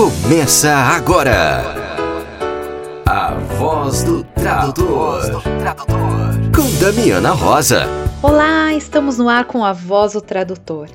[0.00, 1.62] Começa agora.
[3.06, 5.42] A voz do tradutor.
[6.56, 7.84] Com Damiana Rosa.
[8.22, 10.88] Olá, estamos no ar com a voz do tradutor.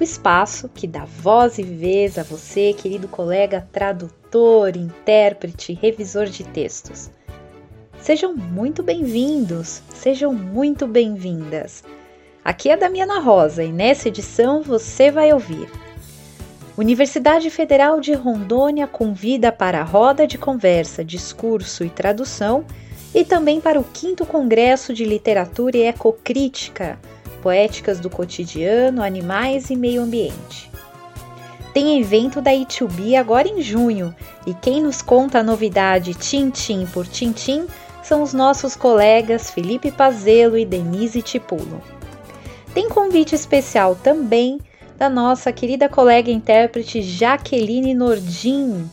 [0.00, 6.42] O espaço que dá voz e vez a você, querido colega tradutor, intérprete, revisor de
[6.42, 7.12] textos.
[8.00, 11.84] Sejam muito bem-vindos, sejam muito bem-vindas.
[12.44, 15.68] Aqui é a Damiana Rosa e nessa edição você vai ouvir.
[16.78, 22.64] Universidade Federal de Rondônia convida para a roda de conversa, discurso e tradução
[23.12, 26.96] e também para o 5 Congresso de Literatura e Ecocrítica,
[27.42, 30.70] Poéticas do Cotidiano, Animais e Meio Ambiente.
[31.74, 34.14] Tem evento da I2B agora em junho
[34.46, 37.66] e quem nos conta a novidade tintim por tintim
[38.04, 41.82] são os nossos colegas Felipe Pazelo e Denise Tipulo.
[42.72, 44.60] Tem convite especial também
[44.98, 48.90] da nossa querida colega intérprete Jaqueline Nordin.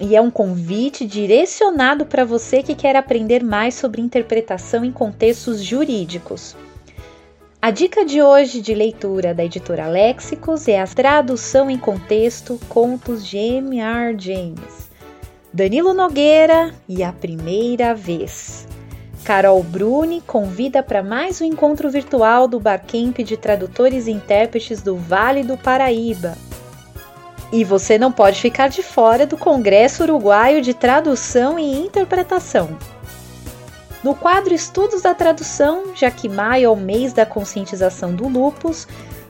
[0.00, 5.62] E é um convite direcionado para você que quer aprender mais sobre interpretação em contextos
[5.62, 6.56] jurídicos.
[7.60, 13.26] A dica de hoje de leitura da editora Léxicos é a tradução em contexto Contos
[13.26, 14.16] de M.R.
[14.18, 14.88] James.
[15.52, 18.69] Danilo Nogueira e a primeira vez.
[19.24, 24.96] Carol Bruni convida para mais um encontro virtual do Barcamp de tradutores e intérpretes do
[24.96, 26.36] Vale do Paraíba.
[27.52, 32.76] E você não pode ficar de fora do Congresso Uruguaio de Tradução e Interpretação.
[34.02, 38.88] No quadro Estudos da Tradução, já que maio é o mês da conscientização do lupus,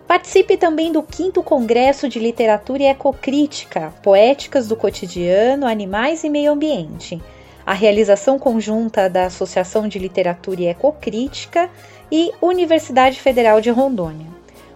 [0.10, 6.52] Participe também do 5 Congresso de Literatura e Ecocrítica, Poéticas do Cotidiano, Animais e Meio
[6.52, 7.22] Ambiente.
[7.64, 11.70] A realização conjunta da Associação de Literatura e Ecocrítica
[12.12, 14.26] e Universidade Federal de Rondônia.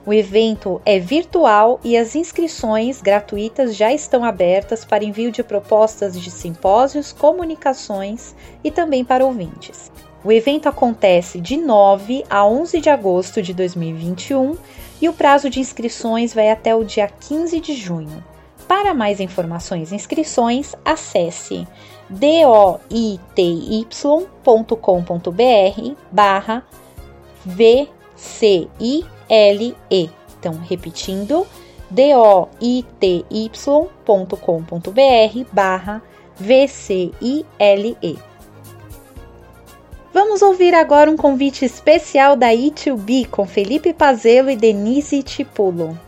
[0.05, 6.13] O evento é virtual e as inscrições gratuitas já estão abertas para envio de propostas
[6.13, 9.91] de simpósios, comunicações e também para ouvintes.
[10.23, 14.55] O evento acontece de 9 a 11 de agosto de 2021
[15.03, 18.23] e o prazo de inscrições vai até o dia 15 de junho.
[18.65, 21.67] Para mais informações e inscrições, acesse
[22.09, 23.11] doity.com.br
[26.09, 26.63] barra
[27.45, 29.05] VCILE.
[30.39, 31.45] Então, repetindo,
[31.91, 33.13] doity.com.br
[35.51, 36.01] barra
[36.37, 37.45] VCILE.
[40.13, 45.99] Vamos ouvir agora um convite especial da E2B com Felipe Pazelo e Denise Tipulo.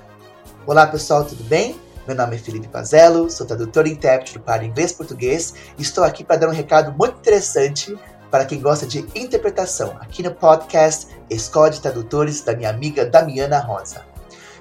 [0.68, 1.76] Olá pessoal, tudo bem?
[2.06, 4.96] Meu nome é Felipe Pazelo, sou tradutor e intérprete para inglês
[5.76, 7.98] e estou aqui para dar um recado muito interessante
[8.30, 13.58] para quem gosta de interpretação aqui no podcast Escola de Tradutores da minha amiga Damiana
[13.58, 14.06] Rosa.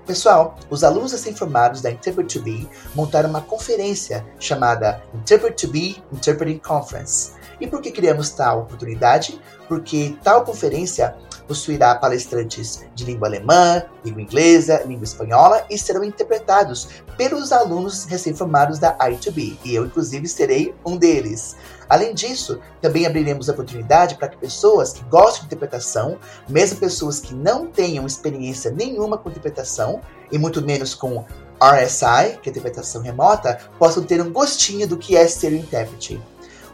[0.07, 7.44] Pessoal, os alunos recém-formados da Interpret 2B montaram uma conferência chamada Interpret 2B Interpreting Conference
[7.65, 9.41] e por que criamos tal oportunidade?
[9.67, 11.17] Porque tal conferência
[11.49, 18.79] possuirá palestrantes de língua alemã, língua inglesa, língua espanhola e serão interpretados pelos alunos recém-formados
[18.79, 21.57] da I2B, e eu, inclusive, serei um deles.
[21.89, 26.19] Além disso, também abriremos a oportunidade para que pessoas que gostam de interpretação,
[26.49, 30.01] mesmo pessoas que não tenham experiência nenhuma com interpretação,
[30.33, 31.25] e muito menos com
[31.61, 36.21] RSI, que é interpretação remota, possam ter um gostinho do que é ser um intérprete.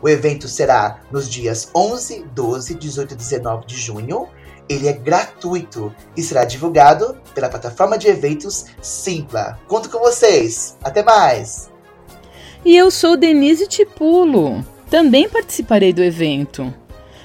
[0.02, 4.28] O evento será nos dias 11, 12, 18 e 19 de junho.
[4.68, 9.58] Ele é gratuito e será divulgado pela plataforma de eventos Simpla.
[9.66, 10.76] Conto com vocês.
[10.82, 11.70] Até mais!
[12.64, 14.64] E eu sou Denise Tipulo.
[14.90, 16.72] Também participarei do evento.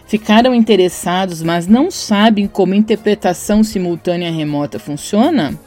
[0.07, 5.60] Ficaram interessados, mas não sabem como interpretação simultânea remota funciona?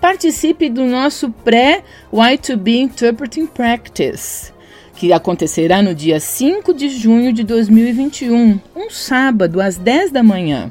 [0.00, 4.52] Participe do nosso pré-Y2B Interpreting Practice,
[5.00, 10.70] que acontecerá no dia 5 de junho de 2021, um sábado, às 10 da manhã.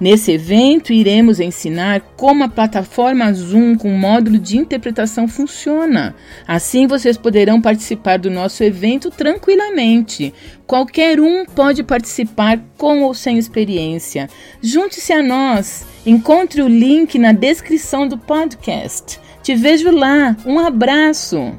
[0.00, 6.14] Nesse evento, iremos ensinar como a plataforma Zoom com módulo de interpretação funciona.
[6.46, 10.32] Assim, vocês poderão participar do nosso evento tranquilamente.
[10.66, 14.30] Qualquer um pode participar com ou sem experiência.
[14.62, 15.84] Junte-se a nós.
[16.06, 19.20] Encontre o link na descrição do podcast.
[19.42, 20.34] Te vejo lá.
[20.46, 21.52] Um abraço.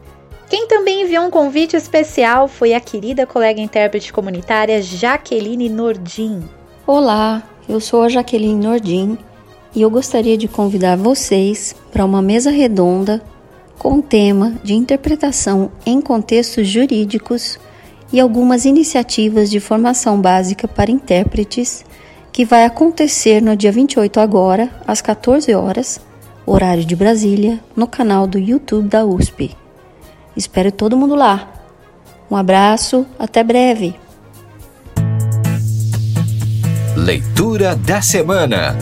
[0.50, 6.42] Quem também enviou um convite especial foi a querida colega intérprete comunitária Jaqueline Nordim.
[6.88, 9.16] Olá, eu sou a Jaqueline Nordim
[9.76, 13.22] e eu gostaria de convidar vocês para uma mesa redonda
[13.78, 17.60] com o tema de interpretação em contextos jurídicos
[18.12, 21.86] e algumas iniciativas de formação básica para intérpretes
[22.32, 26.02] que vai acontecer no dia 28 agora, às 14 horas,
[26.44, 29.59] horário de Brasília, no canal do YouTube da USP.
[30.40, 31.52] Espero todo mundo lá.
[32.32, 33.94] Um abraço, até breve.
[36.96, 38.74] Leitura da Semana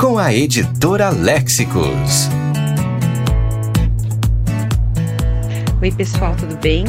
[0.00, 2.28] com a editora Léxicos.
[5.82, 6.84] Oi, pessoal, tudo bem?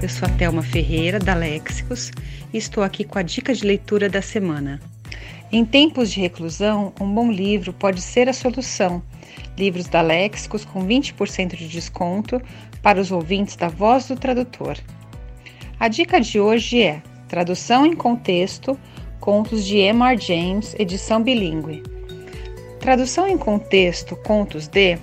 [0.00, 2.10] Eu sou a Thelma Ferreira, da Léxicos,
[2.50, 4.80] e estou aqui com a dica de leitura da semana.
[5.52, 9.02] Em tempos de reclusão, um bom livro pode ser a solução.
[9.58, 12.40] Livros da Léxicos com 20% de desconto
[12.80, 14.76] para os ouvintes da Voz do Tradutor.
[15.80, 18.78] A dica de hoje é Tradução em Contexto
[19.20, 20.16] Contos de M.R.
[20.18, 21.82] James, edição bilíngue.
[22.80, 24.96] Tradução em Contexto Contos de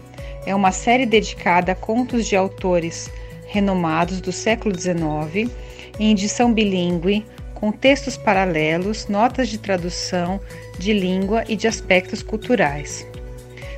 [0.46, 3.12] é uma série dedicada a contos de autores
[3.48, 5.52] renomados do século XIX,
[6.00, 10.40] em edição bilíngue, com textos paralelos, notas de tradução,
[10.78, 13.06] de língua e de aspectos culturais.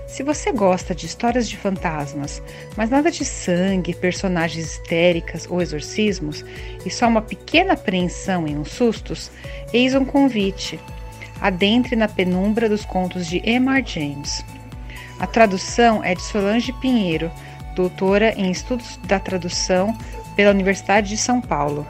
[0.07, 2.42] Se você gosta de histórias de fantasmas,
[2.77, 6.45] mas nada de sangue, personagens histéricas ou exorcismos,
[6.86, 9.30] e só uma pequena apreensão e uns sustos,
[9.74, 10.80] eis um convite.
[11.42, 13.83] Adentre na penumbra dos contos de M.R.
[13.86, 14.44] James.
[15.19, 17.30] A tradução é de Solange Pinheiro,
[17.75, 19.95] doutora em Estudos da Tradução
[20.36, 21.86] pela Universidade de São Paulo.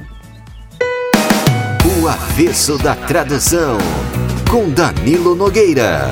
[2.00, 3.78] O avesso da tradução
[4.50, 6.10] com Danilo Nogueira.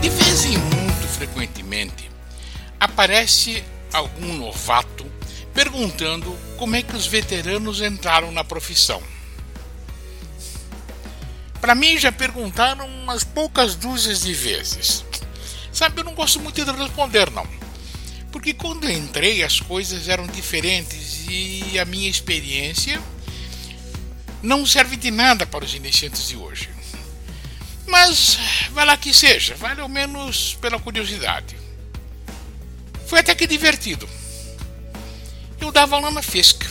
[0.00, 2.10] De vez em muito frequentemente
[2.78, 5.04] aparece algum novato
[5.52, 9.02] perguntando como é que os veteranos entraram na profissão.
[11.60, 15.04] Para mim já perguntaram umas poucas dúzias de vezes.
[15.72, 17.46] Sabe, eu não gosto muito de responder não.
[18.32, 23.00] Porque quando entrei as coisas eram diferentes e a minha experiência
[24.42, 26.70] não serve de nada para os iniciantes de hoje.
[27.86, 28.38] Mas
[28.70, 31.56] vai lá que seja, vale ao menos pela curiosidade.
[33.06, 34.08] Foi até que divertido.
[35.60, 36.64] Eu dava aula na FESC.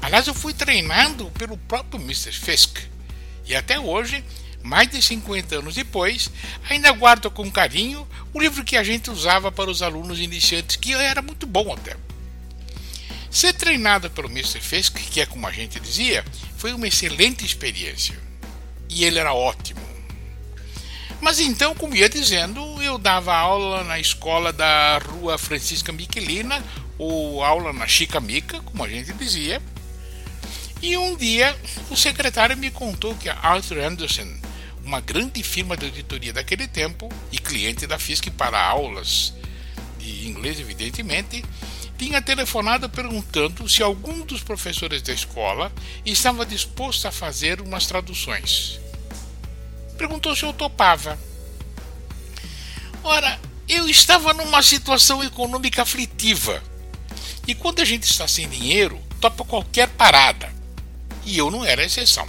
[0.00, 2.32] Aliás, eu fui treinado pelo próprio Mr.
[2.32, 2.78] Fisk
[3.48, 4.22] e até hoje,
[4.62, 6.30] mais de 50 anos depois,
[6.68, 10.92] ainda guardo com carinho o livro que a gente usava para os alunos iniciantes, que
[10.92, 11.96] era muito bom até.
[13.30, 14.60] Ser treinado pelo Mr.
[14.60, 16.24] Fisk, que é como a gente dizia,
[16.56, 18.18] foi uma excelente experiência.
[18.88, 19.80] E ele era ótimo.
[21.20, 26.62] Mas então, como ia dizendo, eu dava aula na escola da Rua Francisca Miquelina,
[26.96, 29.60] ou aula na Chica Mica, como a gente dizia,
[30.80, 31.56] e um dia
[31.90, 34.28] o secretário me contou que a Arthur Anderson,
[34.84, 39.34] uma grande firma de auditoria daquele tempo e cliente da FISC para aulas
[39.98, 41.44] de inglês, evidentemente,
[41.98, 45.72] tinha telefonado perguntando se algum dos professores da escola
[46.06, 48.78] estava disposto a fazer umas traduções.
[49.96, 51.18] Perguntou se eu topava.
[53.02, 56.62] Ora, eu estava numa situação econômica aflitiva.
[57.48, 60.57] E quando a gente está sem dinheiro, topa qualquer parada
[61.28, 62.26] e eu não era exceção.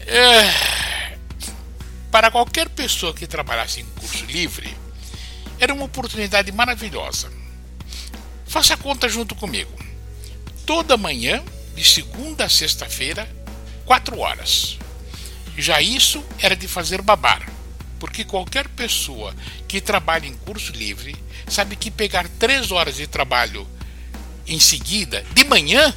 [0.00, 1.16] É...
[2.10, 4.76] Para qualquer pessoa que trabalhasse em curso livre,
[5.58, 7.32] era uma oportunidade maravilhosa.
[8.46, 9.72] Faça a conta junto comigo.
[10.66, 11.42] toda manhã,
[11.74, 13.28] de segunda a sexta-feira,
[13.84, 14.78] quatro horas.
[15.58, 17.46] Já isso era de fazer babar,
[17.98, 19.34] porque qualquer pessoa
[19.68, 21.14] que trabalha em curso livre
[21.48, 23.66] sabe que pegar três horas de trabalho
[24.46, 25.94] em seguida, de manhã,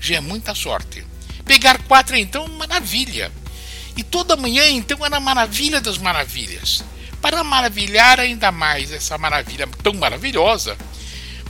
[0.00, 1.04] já é muita sorte.
[1.44, 3.30] Pegar quatro é então maravilha.
[3.96, 6.84] E toda manhã então era a maravilha das maravilhas.
[7.20, 10.76] Para maravilhar ainda mais essa maravilha tão maravilhosa,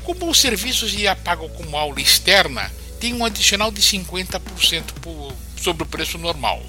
[0.04, 5.82] como os serviços de pago como aula externa, tem um adicional de 50% por, sobre
[5.82, 6.62] o preço normal.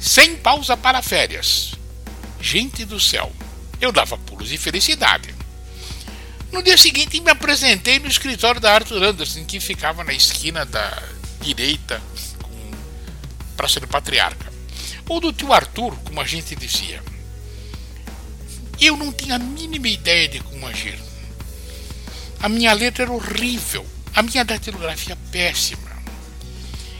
[0.00, 1.74] Sem pausa para férias.
[2.40, 3.30] Gente do céu,
[3.80, 5.35] eu dava pulos de felicidade.
[6.52, 11.02] No dia seguinte me apresentei no escritório da Arthur Anderson, que ficava na esquina da
[11.40, 12.00] direita
[13.56, 14.52] Praça do Patriarca.
[15.08, 17.02] Ou do tio Arthur, como a gente dizia.
[18.80, 20.98] Eu não tinha a mínima ideia de como agir.
[22.40, 25.96] A minha letra era horrível, a minha datilografia péssima.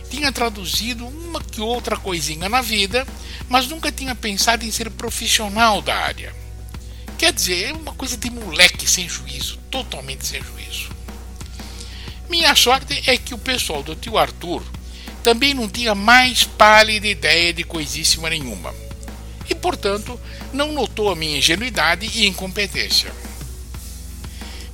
[0.09, 3.07] Tinha traduzido uma que outra coisinha na vida,
[3.49, 6.35] mas nunca tinha pensado em ser profissional da área.
[7.18, 10.90] Quer dizer, é uma coisa de moleque sem juízo, totalmente sem juízo.
[12.28, 14.62] Minha sorte é que o pessoal do tio Arthur
[15.23, 18.75] também não tinha mais pálida ideia de coisíssima nenhuma.
[19.49, 20.20] E, portanto,
[20.52, 23.12] não notou a minha ingenuidade e incompetência.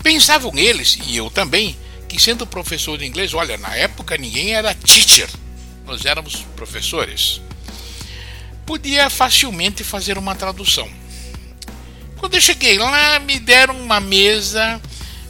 [0.02, 1.76] Pensavam eles, e eu também,
[2.08, 5.30] que sendo professor de inglês, olha, na época ninguém era teacher,
[5.87, 7.40] nós éramos professores.
[8.66, 11.01] Podia facilmente fazer uma tradução.
[12.23, 14.81] Quando eu cheguei lá, me deram uma mesa,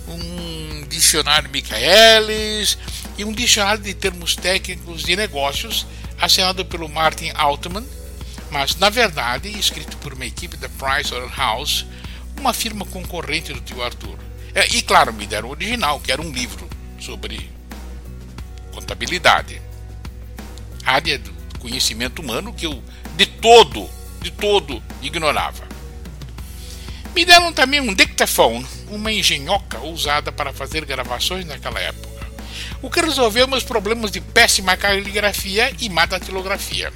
[0.06, 2.76] um dicionário Michaelis
[3.16, 5.86] e um dicionário de termos técnicos de negócios
[6.20, 7.82] assinado pelo Martin Altman,
[8.50, 11.86] mas na verdade escrito por uma equipe da Price House,
[12.38, 14.18] uma firma concorrente do tio Arthur.
[14.54, 16.68] É, e claro, me deram o original, que era um livro
[17.00, 17.50] sobre
[18.74, 19.62] contabilidade.
[20.84, 22.82] Área do conhecimento humano que eu
[23.16, 23.88] de todo,
[24.20, 25.71] de todo ignorava.
[27.14, 32.26] Me deram também um dictaphone, uma engenhoca usada para fazer gravações naquela época,
[32.80, 36.92] o que resolveu meus problemas de péssima caligrafia e má datilografia.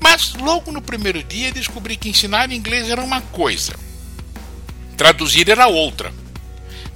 [0.00, 3.74] Mas logo no primeiro dia descobri que ensinar inglês era uma coisa,
[4.96, 6.12] traduzir era outra.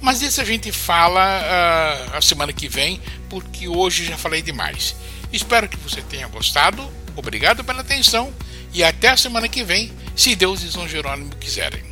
[0.01, 4.95] Mas isso a gente fala uh, a semana que vem, porque hoje já falei demais.
[5.31, 6.87] Espero que você tenha gostado.
[7.15, 8.31] Obrigado pela atenção
[8.73, 11.83] e até a semana que vem, se Deus e São Jerônimo quiserem.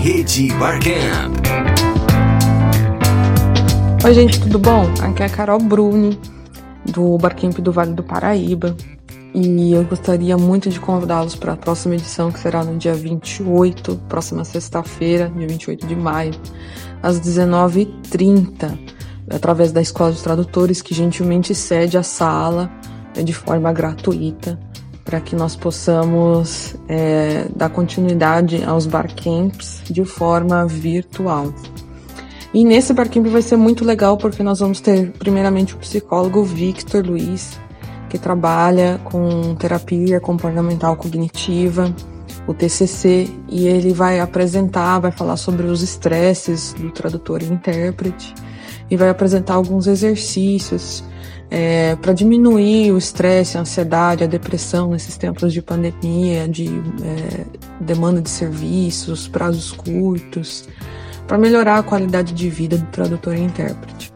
[0.00, 1.44] Rede Barcamp.
[4.04, 4.84] Oi, gente, tudo bom?
[5.02, 6.16] Aqui é a Carol Bruni,
[6.86, 8.76] do Barcamp do Vale do Paraíba.
[9.34, 13.96] E eu gostaria muito de convidá-los para a próxima edição, que será no dia 28,
[14.08, 16.32] próxima sexta-feira, dia 28 de maio,
[17.02, 18.78] às 19h30,
[19.28, 22.70] através da Escola de Tradutores, que gentilmente cede a sala
[23.16, 24.60] né, de forma gratuita,
[25.04, 31.52] para que nós possamos é, dar continuidade aos barcamps de forma virtual.
[32.54, 37.04] E nesse barcamp vai ser muito legal porque nós vamos ter primeiramente o psicólogo Victor
[37.06, 37.58] Luiz,
[38.10, 41.94] que trabalha com terapia comportamental cognitiva,
[42.46, 48.34] o TCC, e ele vai apresentar, vai falar sobre os estresses do tradutor e intérprete,
[48.90, 51.02] e vai apresentar alguns exercícios
[51.54, 56.66] é, para diminuir o estresse, a ansiedade, a depressão nesses tempos de pandemia, de
[57.04, 57.44] é,
[57.78, 60.66] demanda de serviços, prazos curtos,
[61.28, 64.10] para melhorar a qualidade de vida do tradutor e intérprete.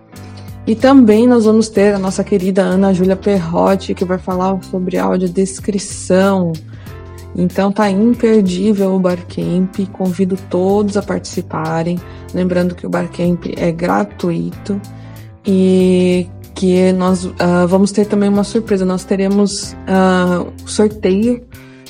[0.66, 4.97] E também nós vamos ter a nossa querida Ana Júlia Perrotti, que vai falar sobre
[4.97, 6.55] audiodescrição.
[7.37, 12.00] Então tá imperdível o Barcamp, convido todos a participarem.
[12.33, 14.81] Lembrando que o Barcamp é gratuito
[15.47, 16.26] e
[16.57, 17.35] que nós uh,
[17.69, 18.85] vamos ter também uma surpresa.
[18.85, 21.47] Nós teremos uh, sorteio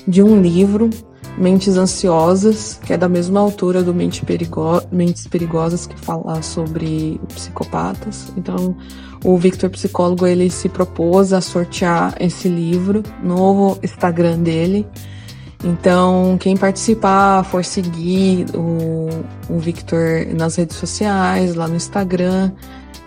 [0.07, 0.91] de um livro
[1.39, 7.21] Mentes Ansiosas, que é da mesma autora do Mente Perigo Mentes Perigosas, que fala sobre
[7.29, 8.33] psicopatas.
[8.37, 8.77] Então,
[9.25, 14.87] o Victor Psicólogo, ele se propôs a sortear esse livro no Instagram dele.
[15.65, 19.09] Então, quem participar, for seguir o,
[19.49, 22.53] o Victor nas redes sociais, lá no Instagram,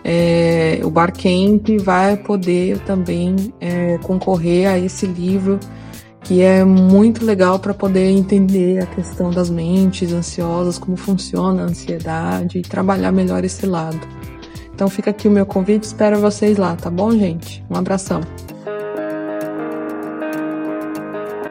[0.03, 5.59] é, o Barcamp vai poder também é, concorrer a esse livro
[6.23, 11.65] que é muito legal para poder entender a questão das mentes ansiosas, como funciona a
[11.65, 13.99] ansiedade e trabalhar melhor esse lado.
[14.73, 17.63] Então fica aqui o meu convite, espero vocês lá, tá bom, gente?
[17.69, 18.21] Um abração.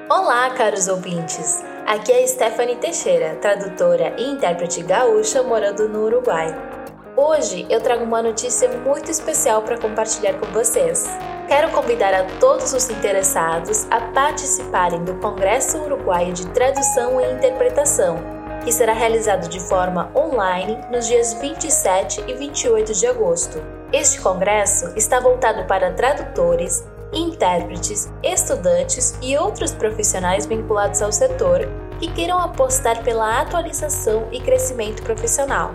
[0.09, 1.62] Olá, caros ouvintes.
[1.87, 6.77] Aqui é Stephanie Teixeira, tradutora e intérprete gaúcha morando no Uruguai.
[7.21, 11.05] Hoje eu trago uma notícia muito especial para compartilhar com vocês.
[11.49, 18.19] Quero convidar a todos os interessados a participarem do Congresso Uruguaio de Tradução e Interpretação,
[18.65, 23.61] que será realizado de forma online nos dias 27 e 28 de agosto.
[23.93, 32.13] Este congresso está voltado para tradutores, intérpretes, estudantes e outros profissionais vinculados ao setor que
[32.13, 35.75] queiram apostar pela atualização e crescimento profissional.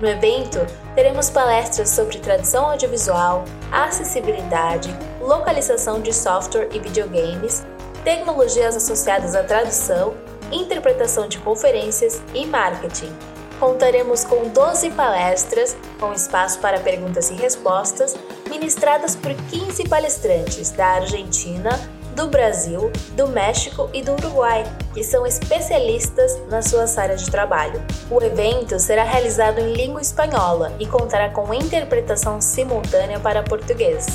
[0.00, 0.60] No evento,
[0.94, 7.66] teremos palestras sobre tradução audiovisual, acessibilidade, localização de software e videogames,
[8.04, 10.14] tecnologias associadas à tradução,
[10.52, 13.12] interpretação de conferências e marketing.
[13.58, 18.16] Contaremos com 12 palestras, com espaço para perguntas e respostas,
[18.48, 21.70] ministradas por 15 palestrantes da Argentina,
[22.18, 27.80] do Brasil, do México e do Uruguai, que são especialistas nas suas áreas de trabalho.
[28.10, 34.08] O evento será realizado em língua espanhola e contará com interpretação simultânea para português.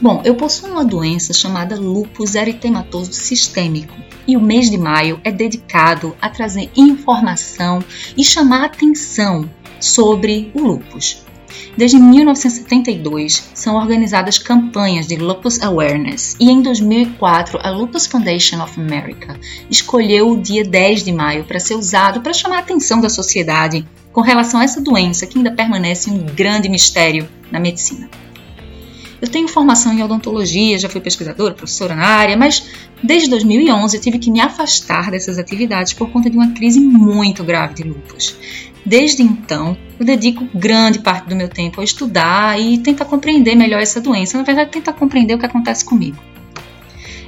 [0.02, 3.94] Bom, eu possuo uma doença chamada lúpus eritematoso sistêmico
[4.28, 7.78] e o mês de maio é dedicado a trazer informação
[8.18, 9.48] e chamar atenção
[9.80, 11.27] sobre o lúpus.
[11.78, 18.80] Desde 1972 são organizadas campanhas de Lupus Awareness e em 2004 a Lupus Foundation of
[18.80, 23.10] America escolheu o dia 10 de maio para ser usado para chamar a atenção da
[23.10, 28.10] sociedade com relação a essa doença que ainda permanece um grande mistério na medicina.
[29.20, 32.68] Eu tenho formação em odontologia, já fui pesquisadora, professora na área, mas
[33.02, 37.44] desde 2011 eu tive que me afastar dessas atividades por conta de uma crise muito
[37.44, 38.36] grave de lúpus.
[38.86, 43.82] Desde então, eu dedico grande parte do meu tempo a estudar e tentar compreender melhor
[43.82, 46.18] essa doença, na verdade, tentar compreender o que acontece comigo.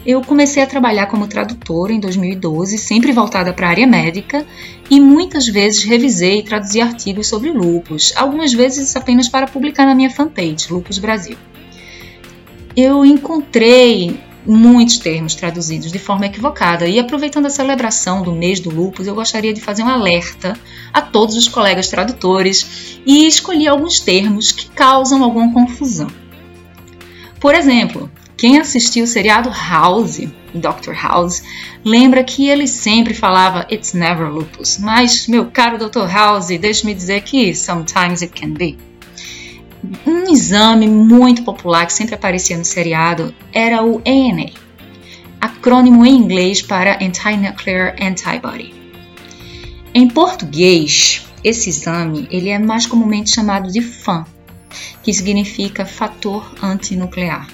[0.06, 4.46] Eu comecei a trabalhar como tradutora em 2012, sempre voltada para a área médica,
[4.90, 9.96] e muitas vezes revisei e traduzi artigos sobre lupus, algumas vezes apenas para publicar na
[9.96, 11.36] minha fanpage, Lupus Brasil
[12.80, 16.88] eu encontrei muitos termos traduzidos de forma equivocada.
[16.88, 20.58] E aproveitando a celebração do mês do lupus, eu gostaria de fazer um alerta
[20.94, 26.08] a todos os colegas tradutores e escolhi alguns termos que causam alguma confusão.
[27.40, 30.22] Por exemplo, quem assistiu o seriado House,
[30.54, 30.94] Dr.
[30.94, 31.44] House,
[31.84, 36.08] lembra que ele sempre falava It's never lupus, mas meu caro Dr.
[36.10, 38.89] House, deixe-me dizer que sometimes it can be.
[40.06, 44.52] Um exame muito popular que sempre aparecia no seriado era o ANA,
[45.40, 48.74] acrônimo em inglês para Anti-Nuclear Antibody.
[49.94, 54.26] Em português, esse exame ele é mais comumente chamado de FAN,
[55.02, 57.48] que significa fator antinuclear.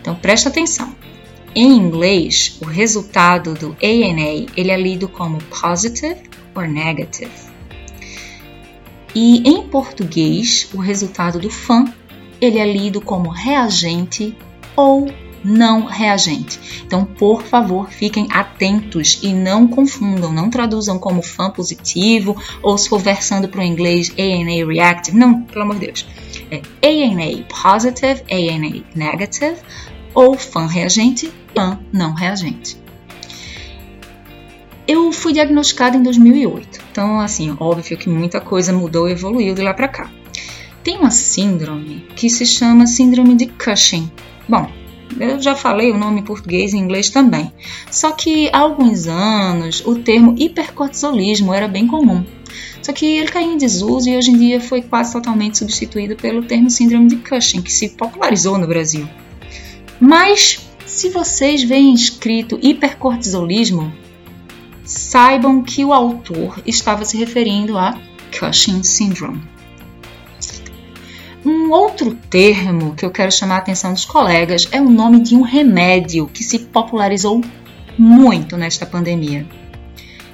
[0.00, 0.94] Então presta atenção.
[1.54, 6.20] Em inglês, o resultado do ANA ele é lido como positive
[6.54, 7.53] or negative.
[9.14, 11.92] E em português, o resultado do FAM
[12.40, 14.36] ele é lido como reagente
[14.76, 15.08] ou
[15.44, 16.82] não reagente.
[16.84, 22.88] Então, por favor, fiquem atentos e não confundam, não traduzam como FAM positivo ou se
[22.88, 25.16] for versando para o inglês ANA reactive.
[25.16, 26.06] Não, pelo amor de Deus.
[26.50, 29.60] É ANA positive, ANA negative
[30.14, 32.83] ou FAM reagente, FAM não reagente.
[34.86, 36.80] Eu fui diagnosticada em 2008.
[36.90, 40.10] Então, assim, óbvio que muita coisa mudou e evoluiu de lá para cá.
[40.82, 44.10] tem uma síndrome que se chama síndrome de Cushing.
[44.46, 44.70] Bom,
[45.18, 47.50] eu já falei o nome em português e em inglês também.
[47.90, 52.22] Só que há alguns anos o termo hipercortisolismo era bem comum.
[52.82, 56.42] Só que ele caiu em desuso e hoje em dia foi quase totalmente substituído pelo
[56.42, 59.08] termo síndrome de Cushing, que se popularizou no Brasil.
[59.98, 63.90] Mas se vocês veem escrito hipercortisolismo,
[64.84, 67.98] saibam que o autor estava se referindo a
[68.38, 69.42] Cushing Syndrome.
[71.44, 75.34] Um outro termo que eu quero chamar a atenção dos colegas é o nome de
[75.34, 77.42] um remédio que se popularizou
[77.98, 79.46] muito nesta pandemia.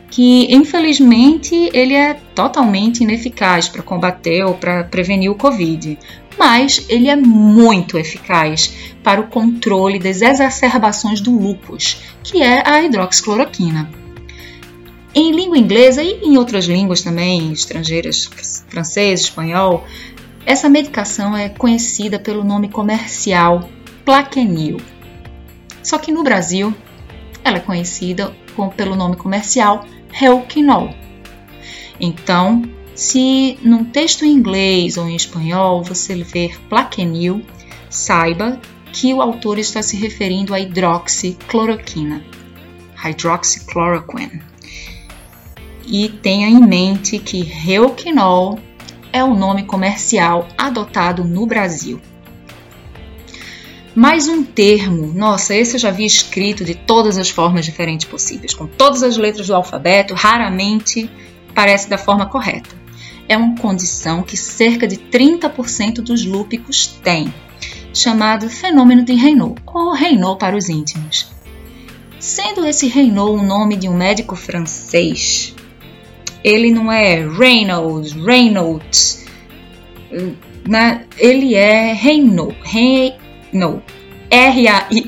[0.08, 5.98] Que infelizmente ele é totalmente ineficaz para combater ou para prevenir o Covid,
[6.38, 12.82] mas ele é muito eficaz para o controle das exacerbações do lúpus, que é a
[12.82, 13.99] hidroxicloroquina.
[15.12, 18.30] Em língua inglesa e em outras línguas também estrangeiras,
[18.68, 19.84] francês, espanhol,
[20.46, 23.68] essa medicação é conhecida pelo nome comercial
[24.04, 24.78] Plaquenil.
[25.82, 26.72] Só que no Brasil,
[27.42, 28.32] ela é conhecida
[28.76, 29.84] pelo nome comercial
[30.20, 30.94] Helquinol.
[31.98, 32.62] Então,
[32.94, 37.42] se num texto em inglês ou em espanhol você ver Plaquenil,
[37.88, 38.60] saiba
[38.92, 42.22] que o autor está se referindo à hidroxicloroquina,
[42.96, 44.49] hydroxychloroquine.
[45.92, 48.60] E tenha em mente que Helquinol
[49.12, 52.00] é o nome comercial adotado no Brasil.
[53.92, 58.54] Mais um termo, nossa, esse eu já vi escrito de todas as formas diferentes possíveis,
[58.54, 61.10] com todas as letras do alfabeto, raramente
[61.56, 62.70] parece da forma correta.
[63.28, 67.34] É uma condição que cerca de 30% dos lúpicos têm,
[67.92, 71.32] chamado fenômeno de Raynaud, ou Raynaud para os íntimos.
[72.20, 75.56] Sendo esse Raynaud o nome de um médico francês,
[76.42, 79.26] ele não é Reynolds, Reynolds,
[80.66, 81.04] né?
[81.18, 83.82] ele é Reynaud, Reynaud,
[84.30, 85.02] R-A-Y-N-A-U-D.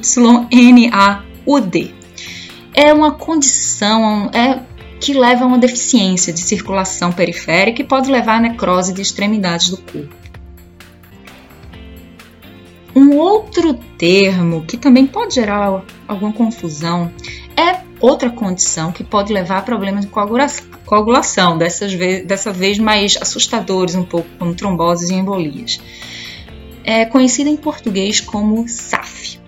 [2.74, 4.60] É uma condição é,
[5.00, 9.68] que leva a uma deficiência de circulação periférica e pode levar à necrose de extremidades
[9.70, 10.22] do corpo.
[12.94, 17.10] Um outro termo que também pode gerar alguma confusão
[17.56, 20.10] é outra condição que pode levar a problemas de
[20.84, 25.80] coagulação, dessas ve dessa vez mais assustadores um pouco, como tromboses e embolias.
[26.84, 29.40] É conhecida em português como SAF.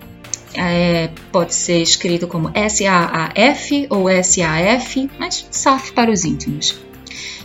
[0.57, 6.79] É, pode ser escrito como S-A-A-F ou S-A-F, mas SAF para os íntimos,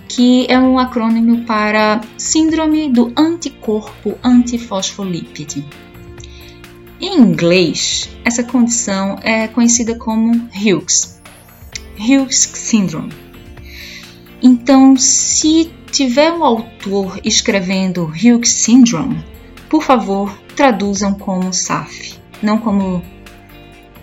[0.09, 5.64] que é um acrônimo para Síndrome do Anticorpo Antifosfolípide.
[7.00, 11.18] Em inglês, essa condição é conhecida como Hughes,
[11.98, 13.10] Hughes Syndrome.
[14.42, 19.24] Então, se tiver um autor escrevendo Hughes Syndrome,
[19.70, 23.02] por favor, traduzam como SAF, não como.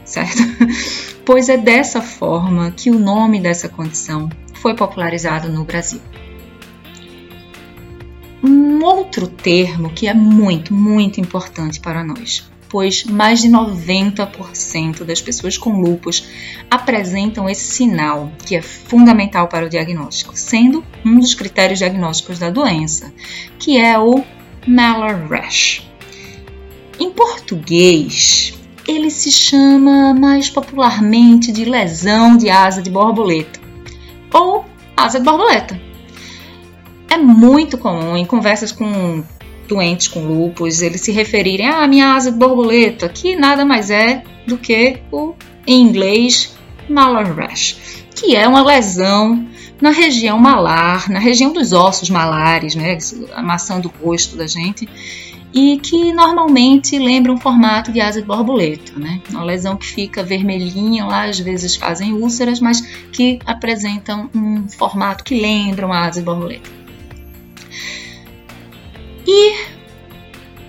[0.03, 0.41] Certo?
[1.23, 5.99] Pois é dessa forma que o nome dessa condição foi popularizado no Brasil.
[8.41, 15.21] Um outro termo que é muito, muito importante para nós pois mais de 90% das
[15.21, 16.27] pessoas com lupus
[16.69, 22.49] apresentam esse sinal, que é fundamental para o diagnóstico, sendo um dos critérios diagnósticos da
[22.49, 23.13] doença,
[23.57, 24.23] que é o
[24.65, 25.87] malar rash.
[26.99, 28.53] Em português,
[28.87, 33.59] ele se chama mais popularmente de lesão de asa de borboleta
[34.33, 35.79] ou asa de borboleta.
[37.09, 39.23] É muito comum em conversas com
[39.67, 43.89] doentes com lupus, eles se referirem à ah, minha asa de borboleta, que nada mais
[43.89, 45.33] é do que o,
[45.65, 46.57] em inglês,
[46.89, 49.45] malar rash, que é uma lesão
[49.81, 52.97] na região malar, na região dos ossos malares, né,
[53.35, 54.87] amassando o rosto da gente,
[55.53, 59.21] e que normalmente lembra um formato de asa de borboleta, né?
[59.29, 65.23] Uma lesão que fica vermelhinha lá, às vezes fazem úlceras, mas que apresentam um formato
[65.23, 66.76] que lembra uma asa de borboleta.
[69.29, 69.57] E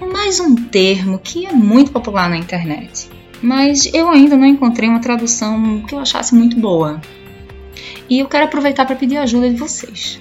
[0.04, 3.08] mais um termo que é muito popular na internet,
[3.40, 7.00] mas eu ainda não encontrei uma tradução que eu achasse muito boa.
[8.10, 10.20] E eu quero aproveitar para pedir ajuda de vocês.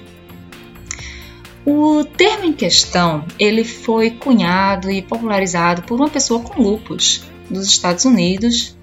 [1.66, 7.66] O termo em questão, ele foi cunhado e popularizado por uma pessoa com lupus dos
[7.66, 8.76] Estados Unidos,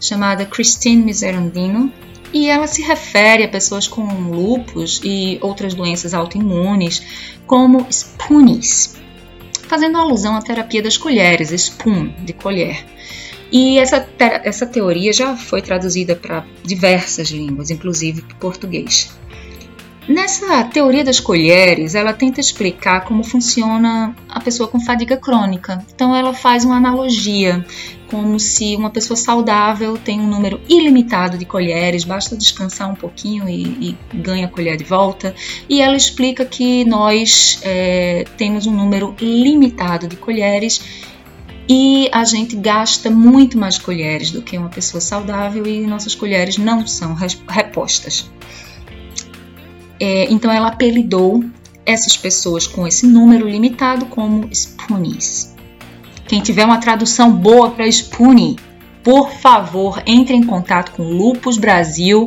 [0.00, 1.92] chamada Christine Miserandino,
[2.32, 8.96] e ela se refere a pessoas com lupus e outras doenças autoimunes como spoonies,
[9.68, 12.84] fazendo alusão à terapia das colheres, spoon, de colher.
[13.50, 19.10] E essa, essa teoria já foi traduzida para diversas línguas, inclusive para português.
[20.08, 25.84] Nessa teoria das colheres, ela tenta explicar como funciona a pessoa com fadiga crônica.
[25.94, 27.64] Então, ela faz uma analogia,
[28.12, 33.48] como se uma pessoa saudável tem um número ilimitado de colheres, basta descansar um pouquinho
[33.48, 35.34] e, e ganha a colher de volta.
[35.66, 40.82] E ela explica que nós é, temos um número limitado de colheres
[41.66, 46.58] e a gente gasta muito mais colheres do que uma pessoa saudável e nossas colheres
[46.58, 47.14] não são
[47.48, 48.30] repostas.
[49.98, 51.42] É, então ela apelidou
[51.86, 55.51] essas pessoas com esse número limitado como spoonies.
[56.26, 58.56] Quem tiver uma tradução boa para spoonie,
[59.02, 62.26] por favor, entre em contato com Lupus Brasil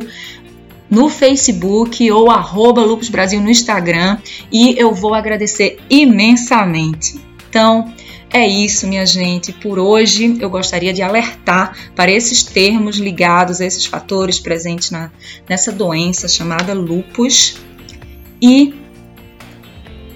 [0.88, 4.18] no Facebook ou arroba Lupus Brasil no Instagram
[4.52, 7.20] e eu vou agradecer imensamente.
[7.48, 7.92] Então,
[8.32, 9.52] é isso, minha gente.
[9.52, 15.10] Por hoje, eu gostaria de alertar para esses termos ligados a esses fatores presentes na,
[15.48, 17.56] nessa doença chamada lupus
[18.40, 18.74] e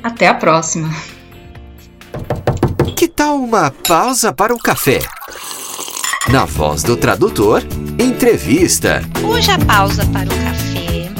[0.02, 0.90] até a próxima.
[3.20, 4.98] Tal uma pausa para o café?
[6.32, 7.62] Na voz do tradutor,
[8.02, 9.02] entrevista.
[9.22, 11.12] Hoje a pausa para o café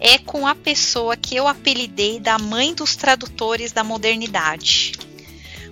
[0.00, 4.92] é com a pessoa que eu apelidei da mãe dos tradutores da modernidade.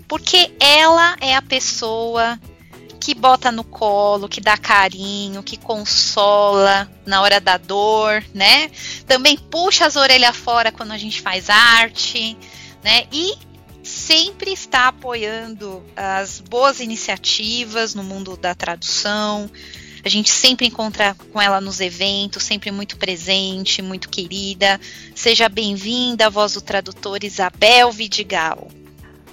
[0.06, 2.38] Porque ela é a pessoa
[3.00, 8.70] que bota no colo, que dá carinho, que consola na hora da dor, né?
[9.06, 12.36] Também puxa as orelhas fora quando a gente faz arte,
[12.82, 13.04] né?
[13.10, 13.53] E
[14.04, 19.50] sempre está apoiando as boas iniciativas no mundo da tradução.
[20.04, 24.78] A gente sempre encontra com ela nos eventos, sempre muito presente, muito querida.
[25.14, 28.68] Seja bem-vinda, voz do tradutor Isabel Vidigal.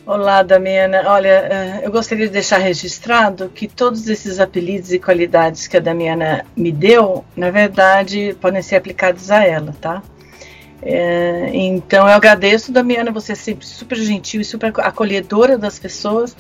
[0.06, 1.04] Olá, Damiana.
[1.06, 5.82] Olha, eh, eu gostaria de deixar registrado que todos esses apelidos e qualidades que a
[5.82, 10.02] Damiana me deu, na verdade, podem ser aplicados a ela, tá?
[10.82, 16.36] É, então, eu agradeço, Damiana, você é sempre super gentil e super acolhedora das pessoas.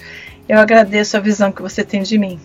[0.49, 2.39] Eu agradeço a visão que você tem de mim.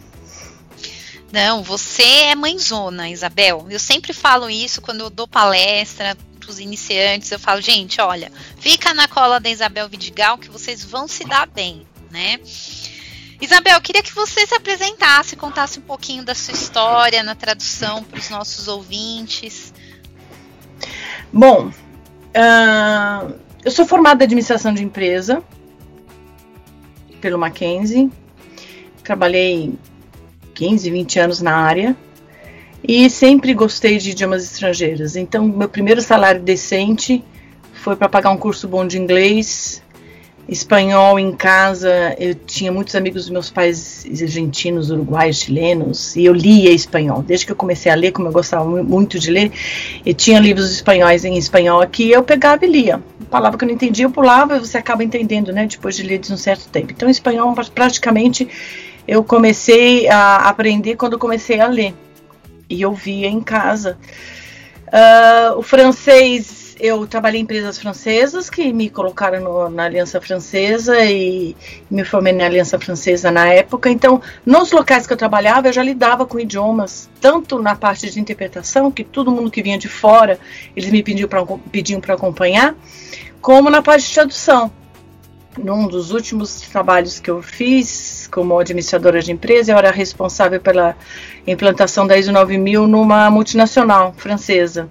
[1.32, 3.66] Não, você é mãezona, Isabel.
[3.68, 8.30] Eu sempre falo isso quando eu dou palestra para os iniciantes, eu falo, gente, olha,
[8.58, 12.38] fica na cola da Isabel Vidigal que vocês vão se dar bem, né?
[13.40, 18.02] Isabel, eu queria que você se apresentasse, contasse um pouquinho da sua história na tradução
[18.04, 19.74] para os nossos ouvintes.
[21.32, 21.70] Bom,
[22.36, 25.42] uh, eu sou formada em administração de empresa
[27.20, 28.10] pelo Mackenzie.
[29.02, 29.74] Trabalhei
[30.54, 31.96] 15, 20 anos na área
[32.82, 35.16] e sempre gostei de idiomas estrangeiros.
[35.16, 37.24] Então, meu primeiro salário decente
[37.72, 39.82] foi para pagar um curso bom de inglês,
[40.48, 42.14] espanhol em casa.
[42.18, 47.22] Eu tinha muitos amigos meus pais argentinos, uruguaios, chilenos, e eu lia espanhol.
[47.22, 49.50] Desde que eu comecei a ler, como eu gostava muito de ler,
[50.04, 53.02] e tinha livros espanhóis em espanhol aqui, eu pegava e lia.
[53.30, 56.18] Palavra que eu não entendia, eu pulava e você acaba entendendo, né, depois de ler
[56.18, 56.92] de um certo tempo.
[56.92, 58.48] Então, espanhol praticamente
[59.06, 61.94] eu comecei a aprender quando comecei a ler
[62.68, 63.98] e eu via em casa.
[64.86, 71.04] Uh, o francês, eu trabalhei em empresas francesas que me colocaram no, na Aliança Francesa
[71.04, 71.56] e
[71.90, 73.90] me formei na Aliança Francesa na época.
[73.90, 78.20] Então, nos locais que eu trabalhava, eu já lidava com idiomas, tanto na parte de
[78.20, 80.38] interpretação, que todo mundo que vinha de fora,
[80.76, 82.74] eles me pediam para acompanhar,
[83.40, 84.70] como na parte de tradução
[85.58, 90.94] num dos últimos trabalhos que eu fiz como administradora de empresa, eu era responsável pela
[91.46, 94.88] implantação da ISO 9000 numa multinacional francesa.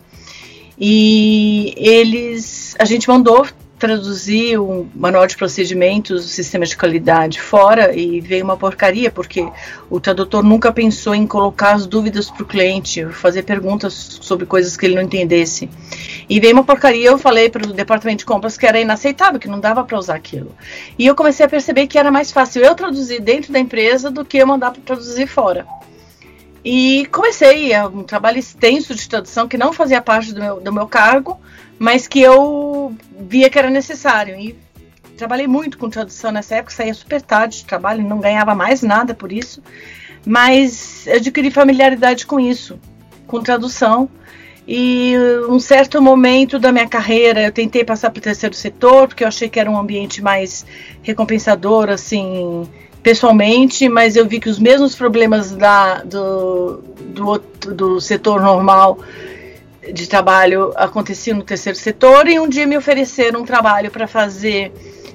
[0.78, 3.46] E eles, a gente mandou
[3.78, 9.48] traduzir o manual de procedimentos do sistema de qualidade fora e veio uma porcaria, porque
[9.90, 14.78] o tradutor nunca pensou em colocar as dúvidas para o cliente, fazer perguntas sobre coisas
[14.78, 15.70] que ele não entendesse.
[16.30, 19.48] E veio uma porcaria, eu falei para o departamento de compras que era inaceitável, que
[19.48, 20.52] não dava para usar aquilo.
[20.98, 24.24] E eu comecei a perceber que era mais fácil eu traduzir dentro da empresa do
[24.24, 25.68] que eu mandar para traduzir fora.
[26.66, 30.74] E comecei a um trabalho extenso de tradução que não fazia parte do meu, do
[30.74, 31.40] meu cargo,
[31.78, 34.36] mas que eu via que era necessário.
[34.36, 34.58] E
[35.16, 39.14] trabalhei muito com tradução nessa época, saía super tarde de trabalho, não ganhava mais nada
[39.14, 39.62] por isso,
[40.26, 42.80] mas adquiri familiaridade com isso,
[43.28, 44.10] com tradução.
[44.68, 45.14] E
[45.48, 49.28] um certo momento da minha carreira eu tentei passar para o terceiro setor, porque eu
[49.28, 50.66] achei que era um ambiente mais
[51.04, 52.68] recompensador, assim,
[53.06, 57.38] pessoalmente, mas eu vi que os mesmos problemas da, do, do,
[57.72, 58.98] do setor normal
[59.94, 64.74] de trabalho acontecia no terceiro setor e um dia me ofereceram um trabalho para fazer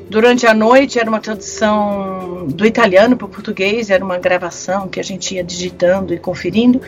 [0.08, 5.00] durante a noite, era uma tradução do italiano para o português, era uma gravação que
[5.00, 6.80] a gente ia digitando e conferindo.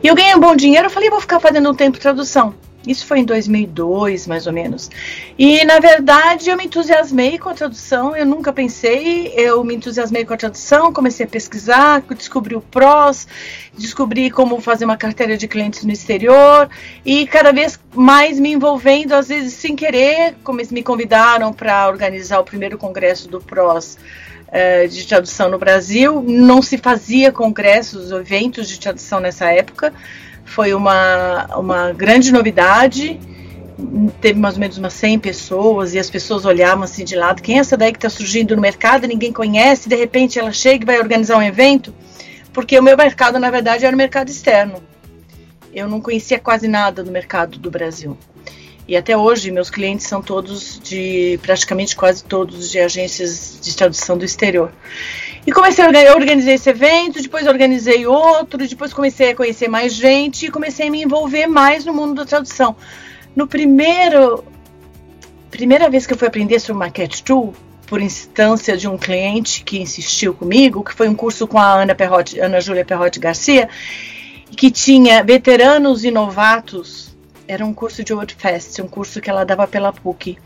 [0.00, 2.54] E eu ganhei um bom dinheiro, eu falei, vou ficar fazendo um tempo tradução.
[2.86, 4.90] Isso foi em 2002, mais ou menos.
[5.38, 8.14] E, na verdade, eu me entusiasmei com a tradução.
[8.14, 13.26] Eu nunca pensei, eu me entusiasmei com a tradução, comecei a pesquisar, descobri o PROS,
[13.76, 16.68] descobri como fazer uma carteira de clientes no exterior
[17.04, 22.40] e cada vez mais me envolvendo, às vezes sem querer, como me convidaram para organizar
[22.40, 23.96] o primeiro congresso do PROS
[24.52, 26.22] eh, de tradução no Brasil.
[26.26, 29.92] Não se fazia congressos, eventos de tradução nessa época
[30.44, 33.18] foi uma, uma grande novidade.
[34.20, 37.56] Teve mais ou menos umas 100 pessoas e as pessoas olhavam assim de lado: quem
[37.56, 39.06] é essa daí que está surgindo no mercado?
[39.06, 39.88] Ninguém conhece.
[39.88, 41.94] De repente ela chega e vai organizar um evento.
[42.52, 44.80] Porque o meu mercado, na verdade, era o mercado externo.
[45.72, 48.16] Eu não conhecia quase nada do mercado do Brasil.
[48.86, 54.18] E até hoje, meus clientes são todos de, praticamente quase todos de agências de tradução
[54.18, 54.70] do exterior.
[55.46, 60.46] E comecei a organizar, esse evento, depois organizei outro, depois comecei a conhecer mais gente
[60.46, 62.76] e comecei a me envolver mais no mundo da tradução.
[63.34, 64.44] No primeiro,
[65.50, 67.54] primeira vez que eu fui aprender sobre Market Tool,
[67.86, 71.94] por instância de um cliente que insistiu comigo, que foi um curso com a Ana,
[71.94, 73.68] Perrotti, Ana Júlia Perrotti Garcia,
[74.56, 77.03] que tinha veteranos e novatos
[77.46, 80.38] era um curso de Wordfest, um curso que ela dava pela PUC.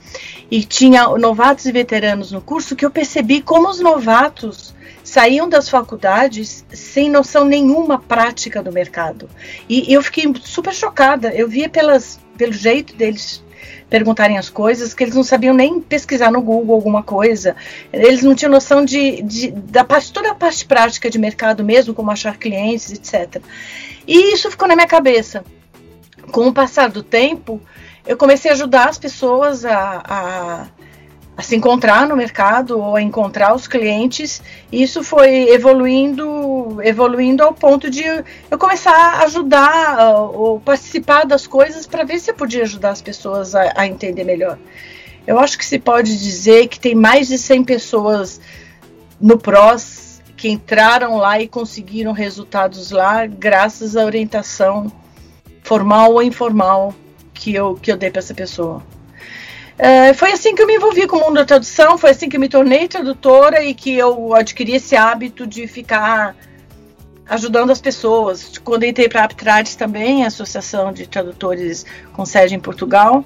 [0.50, 5.68] E tinha novatos e veteranos no curso que eu percebi como os novatos saíam das
[5.68, 9.28] faculdades sem noção nenhuma prática do mercado.
[9.68, 11.32] E eu fiquei super chocada.
[11.34, 13.42] Eu via pelas, pelo jeito deles
[13.88, 17.56] perguntarem as coisas que eles não sabiam nem pesquisar no Google alguma coisa.
[17.92, 21.94] Eles não tinham noção de, de da parte, toda a parte prática de mercado mesmo,
[21.94, 23.42] como achar clientes, etc.
[24.06, 25.44] E isso ficou na minha cabeça.
[26.30, 27.60] Com o passar do tempo,
[28.06, 30.66] eu comecei a ajudar as pessoas a, a
[31.38, 34.42] a se encontrar no mercado ou a encontrar os clientes.
[34.72, 38.02] E isso foi evoluindo, evoluindo ao ponto de
[38.50, 43.00] eu começar a ajudar ou participar das coisas para ver se eu podia ajudar as
[43.00, 44.58] pessoas a, a, entender melhor.
[45.24, 48.40] Eu acho que se pode dizer que tem mais de 100 pessoas
[49.20, 54.90] no PROS que entraram lá e conseguiram resultados lá graças à orientação
[55.68, 56.94] formal ou informal
[57.34, 58.82] que eu, que eu dei para essa pessoa.
[59.76, 62.36] É, foi assim que eu me envolvi com o mundo da tradução, foi assim que
[62.36, 66.34] eu me tornei tradutora e que eu adquiri esse hábito de ficar
[67.28, 68.58] ajudando as pessoas.
[68.58, 73.22] Quando entrei para a Aptrades também, a Associação de Tradutores com sede em Portugal,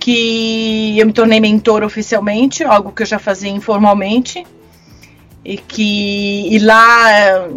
[0.00, 4.44] que eu me tornei mentora oficialmente, algo que eu já fazia informalmente,
[5.44, 7.48] e que e lá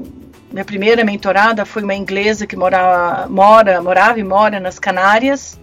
[0.53, 5.59] minha primeira mentorada foi uma inglesa que mora, mora, morava e mora nas Canárias.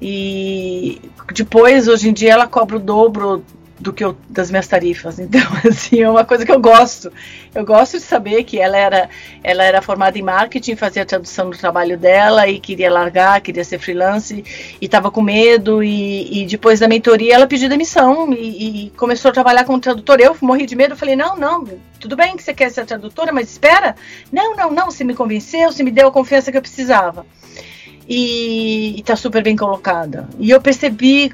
[0.00, 1.00] E
[1.34, 3.44] depois, hoje em dia, ela cobra o dobro
[3.78, 5.18] do que eu, das minhas tarifas.
[5.26, 7.12] Então, assim, é uma coisa que eu gosto.
[7.52, 9.10] Eu gosto de saber que ela era,
[9.42, 13.64] ela era formada em marketing, fazia a tradução do trabalho dela e queria largar, queria
[13.64, 14.44] ser freelance
[14.80, 15.82] e estava com medo.
[15.82, 20.22] E, e, depois da mentoria, ela pediu demissão e, e, começou a trabalhar como tradutora.
[20.22, 21.64] Eu morri de medo, falei: não, não,
[21.98, 23.96] tudo bem que você quer ser tradutora, mas espera.
[24.30, 27.26] Não, não, não, você me convenceu, você me deu a confiança que eu precisava
[28.08, 30.28] e está super bem colocada.
[30.38, 31.32] E eu percebi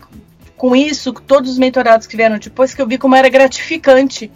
[0.63, 4.31] com isso, todos os mentorados que vieram depois, que eu vi como era gratificante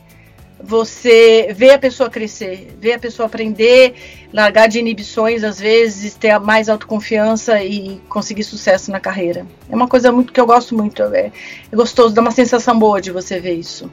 [0.61, 6.37] você ver a pessoa crescer, ver a pessoa aprender, largar de inibições às vezes, ter
[6.41, 9.47] mais autoconfiança e conseguir sucesso na carreira.
[9.71, 11.31] É uma coisa muito que eu gosto muito, é,
[11.71, 13.89] é gostoso, dá uma sensação boa de você ver isso.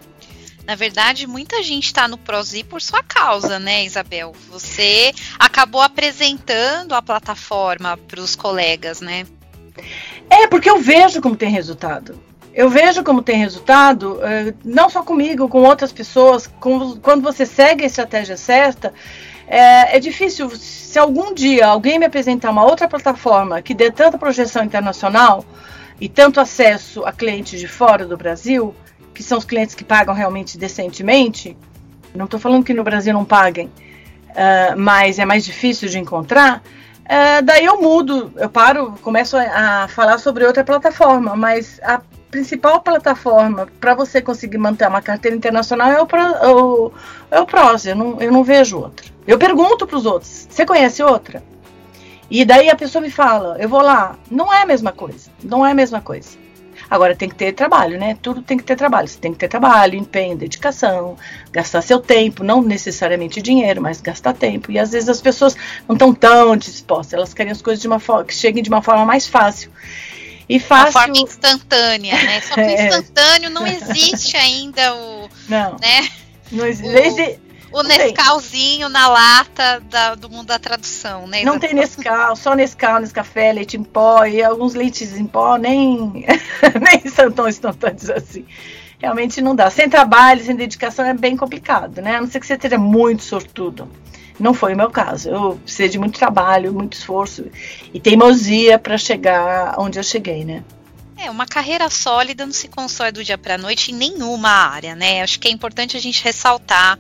[0.65, 4.33] Na verdade, muita gente está no Prozi por sua causa, né, Isabel?
[4.49, 9.27] Você acabou apresentando a plataforma para os colegas, né?
[10.29, 12.17] É, porque eu vejo como tem resultado.
[12.53, 16.47] Eu vejo como tem resultado, eh, não só comigo, com outras pessoas.
[16.59, 18.93] quando você segue a estratégia certa,
[19.47, 20.49] é, é, difícil.
[20.51, 25.43] Se algum dia alguém me apresentar uma outra plataforma que dê tanta projeção internacional
[25.99, 28.75] e tanto acesso a clientes de fora do Brasil,
[29.13, 31.57] que são os clientes que pagam realmente decentemente,
[32.13, 36.63] não estou falando que no Brasil não paguem, uh, mas é mais difícil de encontrar,
[37.05, 42.01] uh, daí eu mudo, eu paro, começo a, a, falar sobre outra plataforma, mas a
[42.31, 46.91] principal plataforma para você conseguir manter uma carteira internacional é o, o,
[47.29, 49.05] é o PROS, eu não, eu não vejo outra.
[49.27, 51.43] Eu pergunto para os outros, você conhece outra?
[52.29, 55.65] E daí a pessoa me fala, eu vou lá, não é a mesma coisa, não
[55.65, 56.42] é a mesma coisa.
[56.93, 58.15] Agora tem que ter trabalho, né?
[58.21, 59.07] Tudo tem que ter trabalho.
[59.07, 61.17] Você tem que ter trabalho, empenho, dedicação,
[61.51, 64.71] gastar seu tempo, não necessariamente dinheiro, mas gastar tempo.
[64.71, 65.55] E às vezes as pessoas
[65.87, 68.83] não estão tão dispostas, elas querem as coisas de uma forma que cheguem de uma
[68.83, 69.71] forma mais fácil.
[70.47, 70.85] E fácil.
[70.85, 72.41] Uma forma instantânea, né?
[72.41, 72.85] Só que o é.
[72.85, 75.29] instantâneo não existe ainda o.
[75.49, 75.71] Não.
[75.81, 76.09] Né?
[76.51, 76.91] Não existe.
[76.91, 77.42] O
[77.73, 81.43] o Nescauzinho na lata da, do mundo da tradução, né?
[81.43, 86.25] Não tem Nescau, só Nescau, Nescafé, leite em pó e alguns leites em pó nem,
[86.79, 88.45] nem são tão instantâneos assim.
[88.99, 89.69] Realmente não dá.
[89.69, 92.15] Sem trabalho, sem dedicação é bem complicado, né?
[92.15, 93.89] A não ser que você esteja muito sortudo.
[94.39, 95.29] Não foi o meu caso.
[95.29, 97.45] Eu precisei de muito trabalho, muito esforço
[97.93, 100.63] e teimosia para chegar onde eu cheguei, né?
[101.17, 104.95] É, uma carreira sólida não se constrói do dia para a noite em nenhuma área,
[104.95, 105.21] né?
[105.21, 106.99] Acho que é importante a gente ressaltar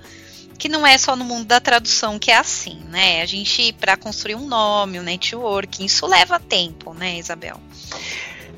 [0.57, 3.21] que não é só no mundo da tradução que é assim, né?
[3.21, 7.59] A gente, para construir um nome, um networking, isso leva tempo, né, Isabel?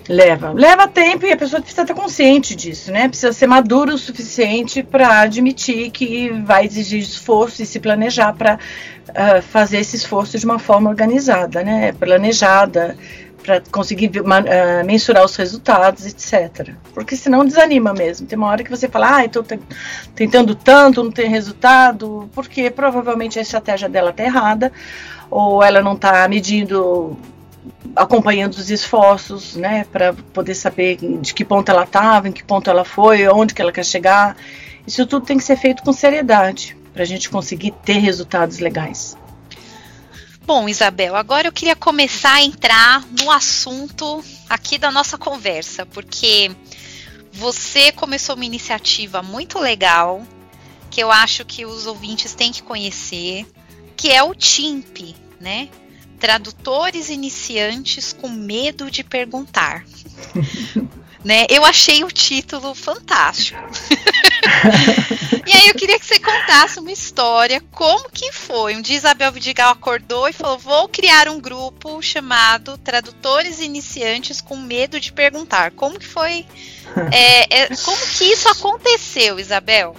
[0.08, 0.52] Leva.
[0.52, 3.08] Leva tempo e a pessoa precisa estar consciente disso, né?
[3.08, 8.56] Precisa ser maduro o suficiente para admitir que vai exigir esforço e se planejar para
[8.56, 8.58] uh,
[9.16, 11.92] ah, fazer esse esforço de uma forma organizada, né?
[11.94, 12.96] Planejada,
[13.46, 16.74] para conseguir uh, mensurar os resultados, etc.
[16.94, 18.26] Porque senão desanima mesmo.
[18.26, 19.46] Tem uma hora que você fala, ah, estou
[20.16, 24.72] tentando tanto, não tem resultado, porque provavelmente a estratégia dela está errada,
[25.30, 27.16] ou ela não está medindo
[27.96, 32.70] acompanhando os esforços, né, para poder saber de que ponto ela estava, em que ponto
[32.70, 34.36] ela foi, onde que ela quer chegar.
[34.86, 39.16] Isso tudo tem que ser feito com seriedade para a gente conseguir ter resultados legais.
[40.46, 46.52] Bom, Isabel, agora eu queria começar a entrar no assunto aqui da nossa conversa, porque
[47.34, 50.24] você começou uma iniciativa muito legal
[50.92, 53.44] que eu acho que os ouvintes têm que conhecer,
[53.98, 55.68] que é o TIMP, né?
[56.20, 59.84] Tradutores iniciantes com medo de perguntar.
[61.26, 61.48] né?
[61.50, 63.60] Eu achei o título fantástico.
[65.44, 68.76] e aí eu queria que você contasse uma história, como que foi?
[68.76, 74.56] Um dia Isabel Vidigal acordou e falou: "Vou criar um grupo chamado Tradutores Iniciantes com
[74.56, 75.72] medo de perguntar".
[75.72, 76.46] Como que foi?
[77.12, 79.96] É, é, como que isso aconteceu, Isabel?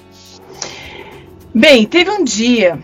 [1.53, 2.79] Bem, teve um dia,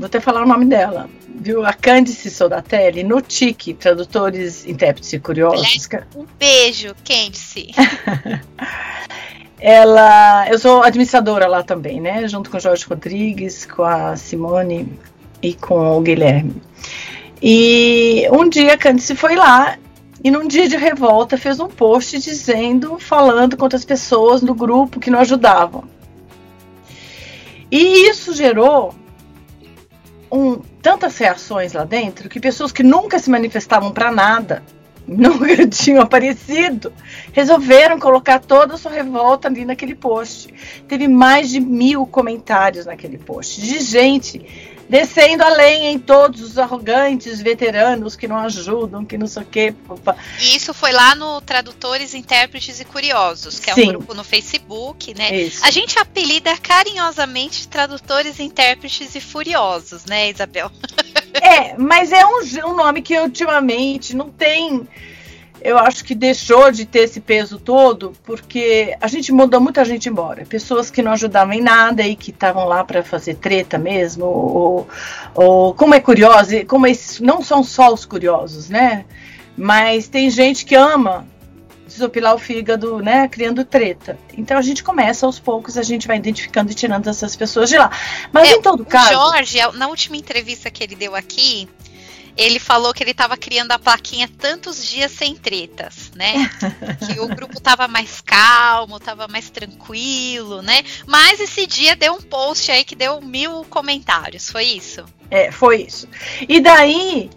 [0.00, 1.08] vou até falar o nome dela
[1.40, 1.64] viu?
[1.64, 5.88] A Candice Soldatelli no TIC, Tradutores, Intérpretes e Curiosos.
[6.14, 7.70] Um beijo, Candice.
[9.58, 12.26] Ela, eu sou administradora lá também, né?
[12.28, 14.98] Junto com o Jorge Rodrigues, com a Simone
[15.42, 16.62] e com o Guilherme.
[17.42, 19.78] E um dia a Candice foi lá
[20.22, 25.00] e num dia de revolta fez um post dizendo, falando contra as pessoas do grupo
[25.00, 25.84] que não ajudavam.
[27.70, 28.94] E isso gerou
[30.30, 34.62] um, tantas reações lá dentro que pessoas que nunca se manifestavam para nada,
[35.06, 36.92] nunca tinham aparecido,
[37.32, 40.52] resolveram colocar toda a sua revolta ali naquele post.
[40.86, 47.40] Teve mais de mil comentários naquele post de gente descendo além em todos os arrogantes
[47.40, 49.74] veteranos que não ajudam, que não sei o quê.
[50.40, 53.82] E isso foi lá no Tradutores, Intérpretes e Curiosos, que é Sim.
[53.82, 55.42] um grupo no Facebook, né?
[55.42, 55.64] Isso.
[55.64, 60.72] A gente apelida carinhosamente Tradutores, Intérpretes e Furiosos, né, Isabel?
[61.34, 64.88] É, mas é um, um nome que ultimamente não tem
[65.62, 70.08] eu acho que deixou de ter esse peso todo porque a gente mandou muita gente
[70.08, 70.44] embora.
[70.46, 74.24] Pessoas que não ajudavam em nada e que estavam lá para fazer treta mesmo.
[74.24, 74.88] Ou,
[75.34, 79.04] ou como é curioso, como esses, não são só os curiosos, né?
[79.56, 81.26] Mas tem gente que ama
[81.86, 83.28] desopilar o fígado, né?
[83.28, 84.18] Criando treta.
[84.38, 87.76] Então a gente começa aos poucos, a gente vai identificando e tirando essas pessoas de
[87.76, 87.90] lá.
[88.32, 89.12] Mas é, em todo caso.
[89.12, 91.68] Jorge, na última entrevista que ele deu aqui,
[92.36, 96.50] ele falou que ele estava criando a plaquinha tantos dias sem tretas, né?
[97.06, 100.82] que o grupo estava mais calmo, estava mais tranquilo, né?
[101.06, 105.04] Mas esse dia deu um post aí que deu mil comentários, foi isso?
[105.30, 106.08] É, foi isso.
[106.48, 107.30] E daí,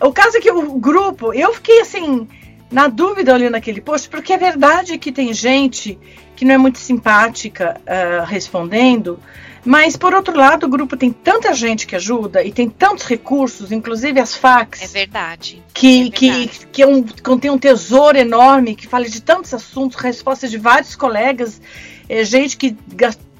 [0.00, 2.28] o caso é que o grupo, eu fiquei assim,
[2.70, 5.98] na dúvida olhando aquele post, porque é verdade que tem gente
[6.34, 9.18] que não é muito simpática uh, respondendo,
[9.66, 13.72] mas, por outro lado, o grupo tem tanta gente que ajuda e tem tantos recursos,
[13.72, 14.80] inclusive as fax.
[14.80, 15.60] É verdade.
[15.74, 16.48] Que, é verdade.
[16.48, 20.56] que, que é um, contém um tesouro enorme, que fala de tantos assuntos, respostas de
[20.56, 21.60] vários colegas,
[22.08, 22.76] é, gente que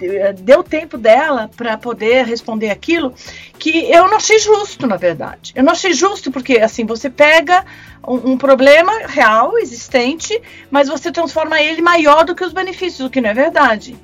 [0.01, 3.15] é, deu tempo dela para poder responder aquilo,
[3.57, 5.53] que eu não achei justo, na verdade.
[5.55, 7.65] Eu não achei justo porque, assim, você pega
[8.05, 13.11] um, um problema real, existente, mas você transforma ele maior do que os benefícios, o
[13.11, 13.97] que não é verdade.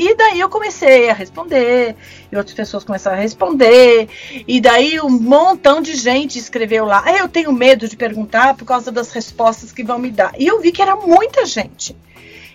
[0.00, 1.94] E daí eu comecei a responder,
[2.32, 4.08] e outras pessoas começaram a responder,
[4.48, 7.02] e daí um montão de gente escreveu lá.
[7.04, 10.32] Ah, eu tenho medo de perguntar por causa das respostas que vão me dar.
[10.38, 11.94] E eu vi que era muita gente.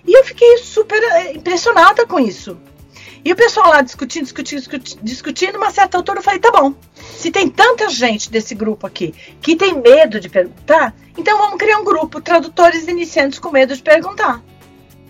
[0.07, 2.57] E eu fiquei super eh, impressionada com isso.
[3.23, 6.73] E o pessoal lá discutindo, discutindo, discutindo, discutindo, uma certa altura eu falei, tá bom,
[6.95, 11.77] se tem tanta gente desse grupo aqui que tem medo de perguntar, então vamos criar
[11.77, 14.43] um grupo, tradutores iniciantes com medo de perguntar.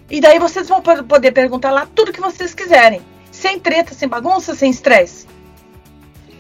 [0.10, 3.02] E daí vocês vão poder perguntar lá tudo que vocês quiserem.
[3.32, 5.28] sem treta, sem bagunça, sem estresse.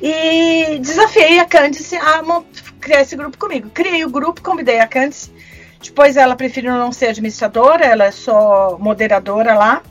[0.01, 2.23] E desafiei a Candice a
[2.79, 3.69] criar esse grupo comigo.
[3.69, 5.29] Criei o grupo, convidei a Candice.
[5.83, 9.81] Depois ela preferiu não ser administradora, ela é só moderadora lá.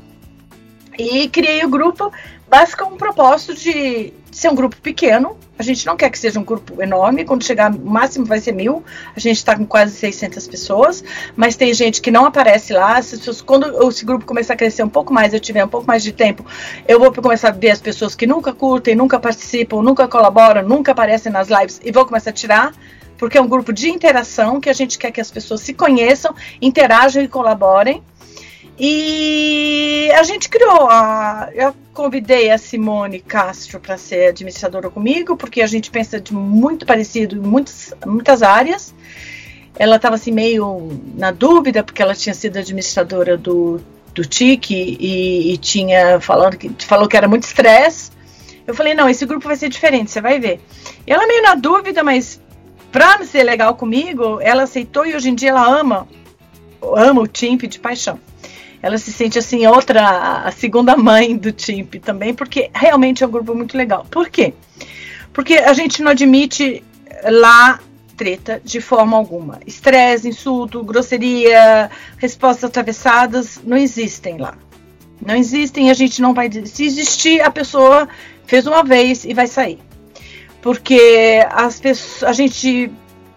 [0.97, 2.11] E criei o grupo
[2.55, 4.13] mas com o propósito de
[4.45, 5.39] ser um grupo pequeno.
[5.59, 7.25] A gente não quer que seja um grupo enorme.
[7.25, 8.85] Quando chegar, o máximo vai ser mil.
[9.17, 11.03] A gente está com quase 600 pessoas.
[11.35, 13.01] Mas tem gente que não aparece lá.
[13.47, 16.13] Quando esse grupo começar a crescer um pouco mais, eu tiver um pouco mais de
[16.13, 16.45] tempo,
[16.87, 20.93] eu vou começar a ver as pessoas que nunca curtem, nunca participam, nunca colaboram, nunca
[20.93, 22.73] aparecem nas lives e vou começar a tirar
[23.17, 26.35] porque é um grupo de interação que a gente quer que as pessoas se conheçam,
[26.61, 28.03] interajam e colaborem.
[28.79, 31.49] E a gente criou a.
[31.55, 36.85] Eu convidei a Simone Castro para ser administradora comigo, porque a gente pensa de muito
[36.85, 38.93] parecido em muitas, muitas áreas.
[39.77, 43.81] Ela estava assim meio na dúvida, porque ela tinha sido administradora do,
[44.13, 48.11] do TIC e, e tinha falando que, falou que era muito estresse.
[48.67, 50.61] Eu falei, não, esse grupo vai ser diferente, você vai ver.
[51.07, 52.41] E ela meio na dúvida, mas
[52.91, 56.09] para ser legal comigo, ela aceitou e hoje em dia ela ama,
[56.83, 58.19] ama o TIMP de paixão
[58.85, 63.31] ela se sente assim outra, a segunda mãe do TIMP também, porque realmente é um
[63.31, 64.07] grupo muito legal.
[64.11, 64.53] Por quê?
[65.33, 66.85] Porque a gente não admite
[67.25, 67.81] lá
[68.15, 69.59] treta de forma alguma.
[69.67, 74.53] Estresse, insulto, grosseria, respostas atravessadas não existem lá.
[75.25, 76.51] Não existem, a gente não vai.
[76.67, 78.07] Se existir, a pessoa
[78.47, 79.79] fez uma vez e vai sair.
[80.61, 82.93] Porque as pessoas, a gente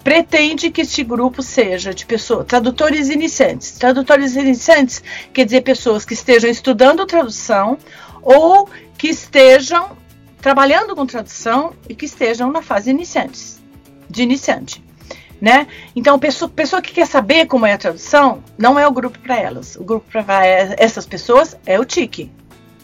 [0.08, 3.72] pretende que este grupo seja de pessoas, tradutores iniciantes.
[3.74, 5.03] Tradutores iniciantes
[5.34, 7.78] quer dizer pessoas que estejam estudando tradução
[8.22, 9.97] ou que estejam
[10.41, 13.62] trabalhando com tradução e que estejam na fase iniciantes,
[14.10, 14.82] de iniciante.
[15.41, 15.68] Né?
[15.93, 19.38] Então, pessoa, pessoa que quer saber como é a tradução, não é o grupo para
[19.38, 19.76] elas.
[19.76, 22.32] O grupo para essas pessoas é o TIC,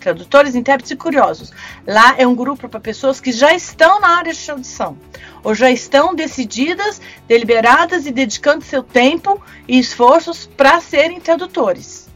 [0.04, 1.52] tradutores, intérpretes e curiosos.
[1.88, 4.98] Lá é um grupo para pessoas que já estão na área de tradução,
[5.44, 12.10] ou já estão decididas, deliberadas e dedicando seu tempo e esforços para serem tradutores.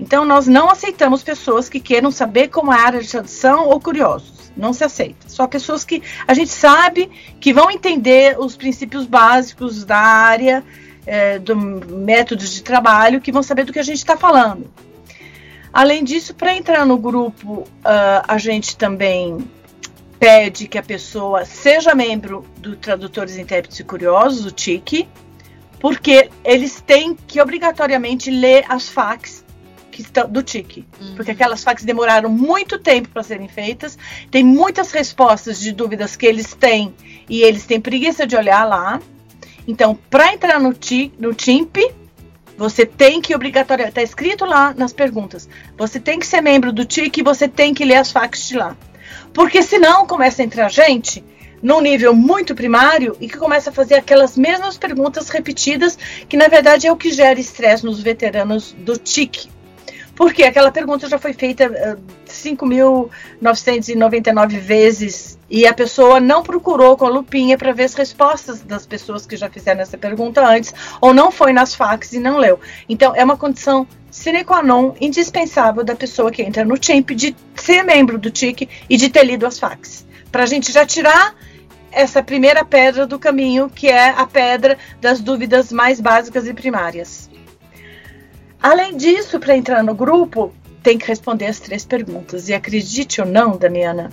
[0.00, 3.78] Então, nós não aceitamos pessoas que queiram saber como é a área de tradução ou
[3.78, 4.52] curiosos.
[4.56, 5.28] Não se aceita.
[5.28, 10.64] Só pessoas que a gente sabe que vão entender os princípios básicos da área,
[11.06, 14.68] é, do método de trabalho, que vão saber do que a gente está falando.
[15.74, 19.44] Além disso, para entrar no grupo, uh, a gente também
[20.20, 25.08] pede que a pessoa seja membro do Tradutores, Intérpretes e Curiosos, o TIC,
[25.80, 29.44] porque eles têm que obrigatoriamente ler as facs
[29.90, 31.16] que estão do TIC, uhum.
[31.16, 33.98] porque aquelas facs demoraram muito tempo para serem feitas,
[34.30, 36.94] tem muitas respostas de dúvidas que eles têm
[37.28, 39.00] e eles têm preguiça de olhar lá.
[39.66, 41.78] Então, para entrar no, TIC, no TIMP,
[42.56, 46.84] você tem que obrigatoriamente, está escrito lá nas perguntas, você tem que ser membro do
[46.84, 48.76] TIC e você tem que ler as facs de lá.
[49.32, 51.24] Porque senão começa a entrar gente
[51.62, 55.98] num nível muito primário e que começa a fazer aquelas mesmas perguntas repetidas,
[56.28, 59.48] que na verdade é o que gera estresse nos veteranos do TIC.
[60.14, 61.96] Porque aquela pergunta já foi feita uh, eh,
[62.28, 68.86] 5.999 vezes e a pessoa não procurou com a lupinha para ver as respostas das
[68.86, 72.58] pessoas que já fizeram essa pergunta antes, ou não foi nas fax e não leu.
[72.88, 77.36] Então, é uma condição sine qua non indispensável da pessoa que entra no TIMP de
[77.56, 80.06] ser membro do TIC e de ter lido as fax.
[80.30, 81.34] Para a gente já tirar
[81.90, 87.30] essa primeira pedra do caminho, que é a pedra das dúvidas mais básicas e primárias.
[88.60, 92.48] Além disso, para entrar no grupo, tem que responder as três perguntas.
[92.48, 94.10] E acredite ou não, Damiana,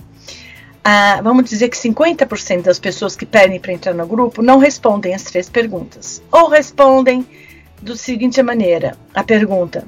[0.84, 5.14] ah, vamos dizer que 50% das pessoas que pedem para entrar no grupo não respondem
[5.14, 6.22] as três perguntas.
[6.30, 7.26] Ou respondem
[7.80, 9.86] do seguinte maneira: a pergunta.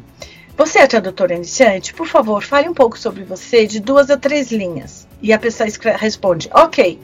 [0.56, 1.92] Você é tradutora iniciante?
[1.92, 5.08] Por favor, fale um pouco sobre você de duas a três linhas.
[5.20, 5.68] E a pessoa
[5.98, 7.00] responde: Ok.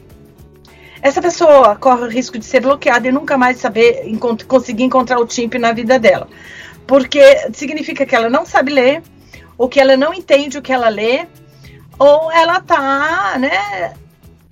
[1.03, 4.03] Essa pessoa corre o risco de ser bloqueada e nunca mais saber
[4.47, 6.27] conseguir encontrar o TIMP na vida dela
[6.91, 7.21] porque
[7.53, 9.01] significa que ela não sabe ler,
[9.57, 11.25] ou que ela não entende o que ela lê,
[11.97, 13.93] ou ela tá, né,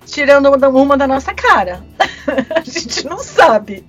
[0.06, 1.84] tirando uma da nossa cara.
[2.54, 3.84] a gente não sabe.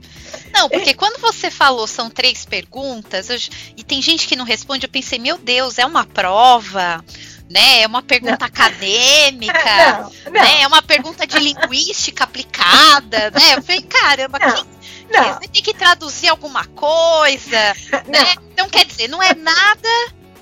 [0.53, 3.37] Não, porque quando você falou são três perguntas, eu,
[3.77, 7.03] e tem gente que não responde, eu pensei, meu Deus, é uma prova,
[7.49, 7.81] né?
[7.81, 8.47] É uma pergunta não.
[8.47, 10.31] acadêmica, não, não.
[10.31, 10.61] né?
[10.61, 13.55] É uma pergunta de linguística aplicada, né?
[13.55, 14.65] Eu falei, caramba, quem,
[15.11, 15.33] não.
[15.33, 17.75] Você tem que traduzir alguma coisa,
[18.07, 18.33] né?
[18.51, 19.89] Então, quer dizer, não é nada,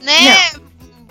[0.01, 0.51] né,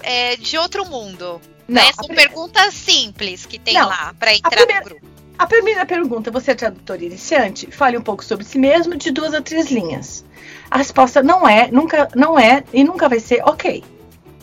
[0.02, 1.40] é, de outro mundo.
[1.68, 1.92] Não, né?
[1.92, 5.06] São perguntas simples que tem não, lá para entrar primeira, no grupo.
[5.38, 7.70] A primeira pergunta, você é tradutor iniciante?
[7.70, 10.24] Fale um pouco sobre si mesmo de duas a três linhas.
[10.70, 13.84] A resposta não é, nunca, não é e nunca vai ser ok.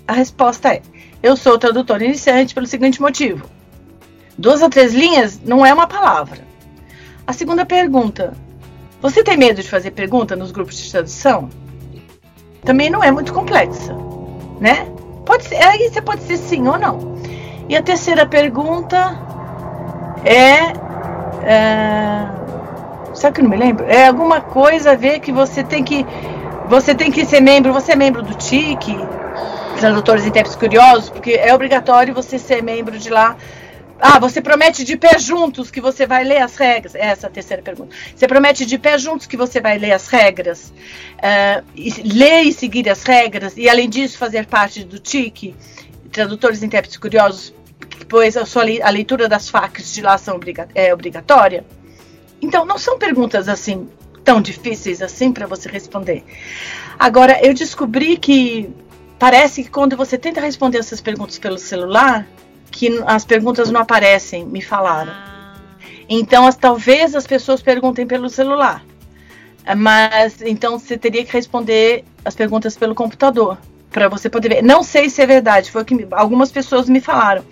[0.07, 0.81] A resposta é:
[1.23, 3.49] eu sou tradutor iniciante pelo seguinte motivo:
[4.37, 6.45] duas a três linhas não é uma palavra.
[7.25, 8.37] A segunda pergunta:
[9.01, 11.49] você tem medo de fazer pergunta nos grupos de tradução?
[12.63, 13.95] Também não é muito complexa,
[14.59, 14.94] né?
[15.25, 17.15] Pode ser, aí você pode ser sim ou não.
[17.67, 19.17] E a terceira pergunta
[20.23, 20.73] é,
[21.43, 22.35] é
[23.15, 23.85] sabe que não me lembro?
[23.85, 26.05] É alguma coisa a ver que você tem que
[26.67, 28.97] você tem que ser membro, você é membro do TIC,
[29.79, 33.35] Tradutores Intérpretes Curiosos, porque é obrigatório você ser membro de lá.
[33.99, 36.95] Ah, você promete de pé juntos que você vai ler as regras?
[36.95, 37.95] Essa é a terceira pergunta.
[38.13, 40.73] Você promete de pé juntos que você vai ler as regras?
[41.17, 43.55] Uh, e, ler e seguir as regras?
[43.55, 45.55] E além disso, fazer parte do TIC,
[46.11, 47.53] Tradutores Intérpretes Curiosos,
[48.09, 51.65] pois a, sua, a leitura das FAQs de lá são obriga é obrigatória?
[52.41, 53.87] Então, não são perguntas assim
[54.25, 56.23] tão difíceis assim para você responder.
[56.99, 58.69] Agora, eu descobri que
[59.17, 62.27] parece que quando você tenta responder essas perguntas pelo celular,
[62.75, 65.13] que as perguntas não aparecem, me falaram.
[66.09, 68.83] Então, as, talvez as pessoas perguntem pelo celular.
[69.77, 73.57] Mas então você teria que responder as perguntas pelo computador
[73.89, 74.61] para você poder ver.
[74.61, 77.45] Não sei se é verdade, foi o que algumas pessoas me falaram.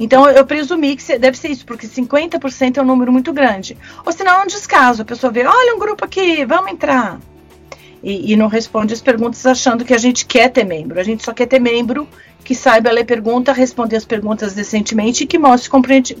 [0.00, 3.76] Então eu presumi que deve ser isso, porque 50% é um número muito grande.
[4.04, 7.20] Ou senão é um descaso, a pessoa vê, olha um grupo aqui, vamos entrar.
[8.02, 10.98] E, e não responde as perguntas achando que a gente quer ter membro.
[10.98, 12.08] A gente só quer ter membro
[12.44, 15.70] que saiba ler pergunta, responder as perguntas decentemente e que mostre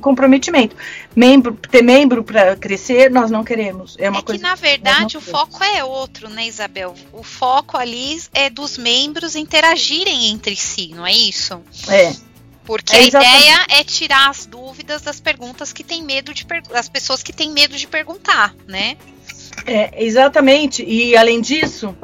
[0.00, 0.76] comprometimento.
[1.16, 3.96] Membro, ter membro para crescer, nós não queremos.
[3.98, 6.94] É uma é coisa que, na verdade, o foco é outro, né, Isabel?
[7.12, 11.60] O foco ali é dos membros interagirem entre si, não é isso?
[11.88, 12.14] É.
[12.64, 16.88] Porque é a ideia é tirar as dúvidas das perguntas que tem medo de das
[16.88, 18.96] pessoas que têm medo de perguntar, né?
[19.66, 20.84] É, exatamente.
[20.84, 21.94] E além disso,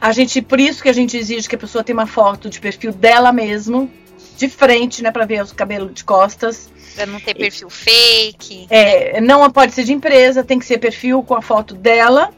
[0.00, 2.60] a gente, por isso que a gente exige que a pessoa tenha uma foto de
[2.60, 3.90] perfil dela mesmo,
[4.36, 6.70] de frente, né, para ver os cabelos de costas.
[6.94, 8.66] Pra não ter perfil e, fake.
[8.70, 12.32] É, não pode ser de empresa, tem que ser perfil com a foto dela,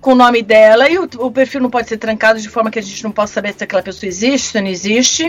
[0.00, 2.78] com o nome dela, e o, o perfil não pode ser trancado de forma que
[2.78, 5.28] a gente não possa saber se aquela pessoa existe ou não existe.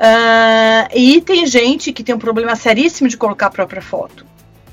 [0.00, 4.24] Uh, e tem gente que tem um problema seríssimo de colocar a própria foto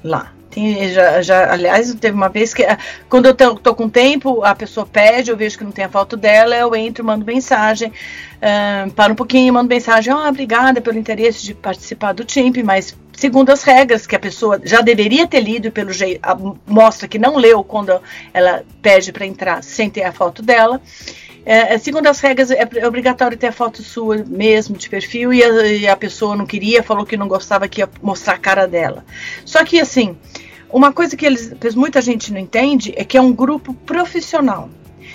[0.03, 0.36] lá.
[0.57, 4.43] Tem, já, já, aliás, teve uma vez que ah, quando eu tô, tô, com tempo,
[4.43, 7.89] a pessoa pede, eu vejo que não tem a foto dela, eu entro, mando mensagem,
[7.89, 12.97] uh, paro um pouquinho, mando mensagem, oh, obrigada pelo interesse de participar do TIMP, mas
[13.13, 16.21] segundo as regras que a pessoa já deveria ter lido pelo jeito
[16.65, 18.01] mostra que não leu quando
[18.33, 20.81] ela pede para entrar sem ter a foto dela.
[21.45, 25.41] É, segundo as regras, é, é obrigatório ter a foto sua mesmo de perfil e
[25.41, 28.67] a, e a, pessoa não queria, falou que não gostava que ia mostrar a cara
[28.67, 29.05] dela.
[29.45, 30.17] Só que assim,
[30.69, 34.69] uma coisa que eles, muita gente não entende é que é um grupo profissional.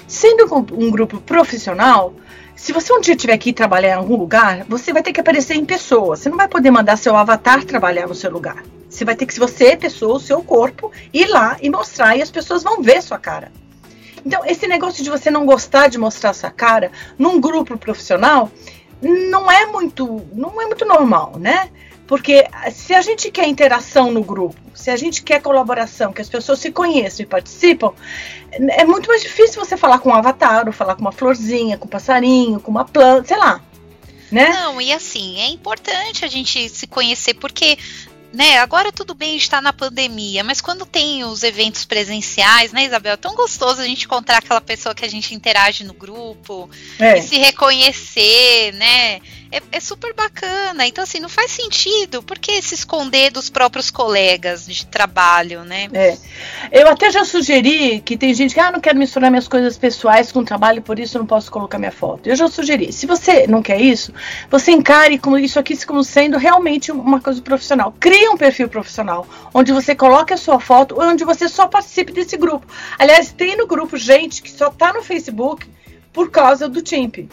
[0.07, 2.15] Sendo um grupo profissional,
[2.55, 5.21] se você um dia tiver que ir trabalhar em algum lugar, você vai ter que
[5.21, 6.17] aparecer em pessoa.
[6.17, 8.63] Você não vai poder mandar seu avatar trabalhar no seu lugar.
[8.89, 12.17] Você vai ter que, se você é pessoa, o seu corpo, ir lá e mostrar
[12.17, 13.51] e as pessoas vão ver sua cara.
[14.25, 18.51] Então, esse negócio de você não gostar de mostrar sua cara num grupo profissional
[19.01, 21.71] não é muito, não é muito normal, né?
[22.13, 26.29] Porque se a gente quer interação no grupo, se a gente quer colaboração, que as
[26.29, 27.95] pessoas se conheçam e participam,
[28.51, 31.87] é muito mais difícil você falar com um avatar, ou falar com uma florzinha, com
[31.87, 33.63] um passarinho, com uma planta, sei lá.
[34.31, 34.47] Né?
[34.47, 37.79] Não, e assim, é importante a gente se conhecer, porque
[38.31, 43.15] né, agora tudo bem estar na pandemia, mas quando tem os eventos presenciais, né, Isabel,
[43.15, 47.17] é tão gostoso a gente encontrar aquela pessoa que a gente interage no grupo é.
[47.17, 49.23] e se reconhecer, né?
[49.53, 50.87] É, é, super bacana.
[50.87, 52.23] Então, assim, não faz sentido.
[52.23, 55.89] Por que se esconder dos próprios colegas de trabalho, né?
[55.93, 56.17] É.
[56.73, 60.33] Eu até já sugeri que tem gente que, ah, não quero misturar minhas coisas pessoais
[60.33, 62.29] com o trabalho, por isso não posso colocar minha foto.
[62.29, 62.93] Eu já sugeri.
[62.93, 64.15] Se você não quer isso,
[64.51, 67.95] você encare como isso aqui como sendo realmente uma coisa profissional.
[68.01, 72.37] Crie um perfil profissional, onde você coloque a sua foto, onde você só participe desse
[72.37, 72.67] grupo.
[72.99, 75.67] Aliás, tem no grupo gente que só tá no Facebook
[76.13, 77.29] por causa do TIMP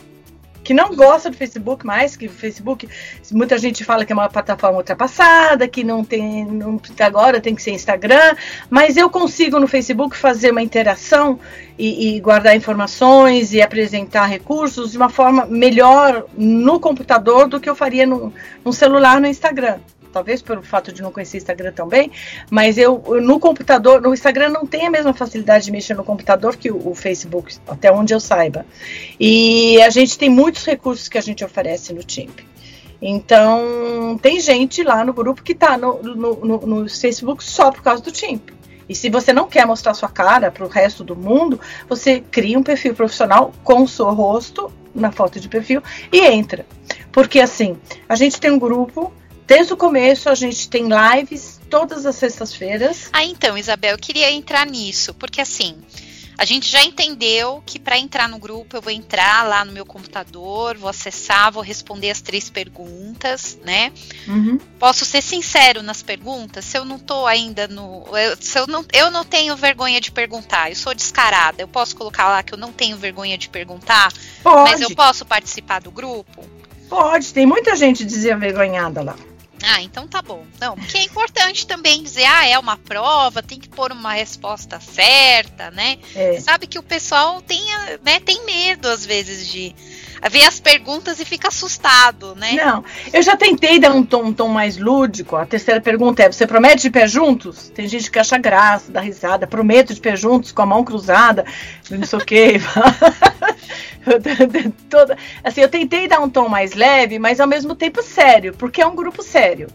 [0.63, 2.87] que não gosta do Facebook mais, que o Facebook,
[3.31, 7.61] muita gente fala que é uma plataforma ultrapassada, que não tem, não, agora tem que
[7.61, 8.35] ser Instagram,
[8.69, 11.39] mas eu consigo no Facebook fazer uma interação
[11.77, 17.69] e, e guardar informações e apresentar recursos de uma forma melhor no computador do que
[17.69, 18.33] eu faria no,
[18.63, 19.79] no celular no Instagram
[20.11, 22.11] talvez pelo fato de não conhecer Instagram também,
[22.49, 26.55] mas eu no computador, no Instagram não tem a mesma facilidade de mexer no computador
[26.55, 28.65] que o, o, Facebook, até onde eu saiba.
[29.19, 32.41] E a gente tem muitos recursos que a gente oferece no TIMP.
[33.01, 37.81] Então, tem gente lá no grupo que está no, no, no, no Facebook só por
[37.81, 38.51] causa do TIMP.
[38.89, 42.57] E se você não quer mostrar sua cara para o resto do mundo, você cria
[42.57, 45.81] um perfil profissional com o seu rosto na foto de perfil
[46.11, 46.65] e entra.
[47.11, 49.13] Porque assim, a gente tem um grupo,
[49.49, 53.09] desde o começo a gente tem lives todas as sextas-feiras.
[53.11, 55.75] Ah, então, Isabel, eu queria entrar nisso, porque assim,
[56.37, 59.85] a gente já entendeu que para entrar no grupo eu vou entrar lá no meu
[59.85, 63.91] computador, vou acessar, vou responder as três perguntas, né?
[64.27, 64.59] Uhum.
[64.79, 66.63] Posso ser sincero nas perguntas?
[66.63, 68.05] Se eu não tô ainda no.
[68.15, 71.61] Eu, se eu não, eu não tenho vergonha de perguntar, eu sou descarada.
[71.61, 74.71] Eu posso colocar lá que eu não tenho vergonha de perguntar, Pode.
[74.71, 76.45] mas eu posso participar do grupo?
[76.87, 79.15] Pode, tem muita gente desenvergonhada lá.
[79.63, 80.45] Ah, então tá bom.
[80.59, 84.79] Não, porque é importante também dizer, ah, é uma prova, tem que pôr uma resposta
[84.79, 85.97] certa, né?
[86.15, 86.39] É.
[86.39, 87.61] Sabe que o pessoal tem,
[88.03, 89.75] né, tem medo às vezes de
[90.27, 92.53] ver as perguntas e fica assustado, né?
[92.53, 95.35] Não, eu já tentei dar um tom, um tom mais lúdico.
[95.35, 97.69] A terceira pergunta é: você promete de pé juntos?
[97.69, 99.47] Tem gente que acha graça, dá risada.
[99.47, 101.45] Prometo de pé juntos, com a mão cruzada,
[101.89, 102.59] não sei o quê.
[104.89, 108.81] Toda, assim, eu tentei dar um tom mais leve, mas ao mesmo tempo sério, porque
[108.81, 109.67] é um grupo sério.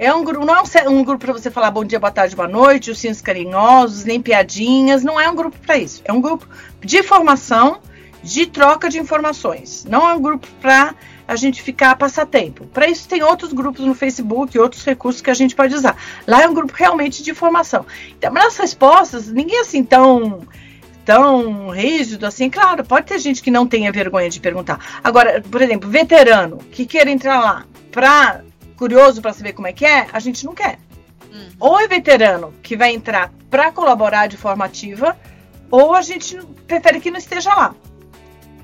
[0.00, 2.36] É um grupo, não é um, um grupo para você falar bom dia, boa tarde,
[2.36, 5.02] boa noite, ursinhos carinhosos, nem piadinhas.
[5.02, 6.00] Não é um grupo para isso.
[6.04, 6.46] É um grupo
[6.80, 7.80] de formação,
[8.22, 9.84] de troca de informações.
[9.84, 10.94] Não é um grupo para
[11.26, 12.66] a gente ficar passar tempo.
[12.66, 15.96] Para isso tem outros grupos no Facebook, outros recursos que a gente pode usar.
[16.26, 17.84] Lá é um grupo realmente de formação.
[18.16, 20.40] Então, nas respostas, ninguém assim tão
[21.04, 25.00] tão rígido assim, claro, pode ter gente que não tenha vergonha de perguntar.
[25.02, 28.42] Agora, por exemplo, veterano que queira entrar lá para
[28.76, 30.78] curioso para saber como é que é, a gente não quer.
[31.32, 31.48] Hum.
[31.58, 35.16] Ou é veterano que vai entrar para colaborar de forma ativa,
[35.70, 37.74] ou a gente prefere que não esteja lá.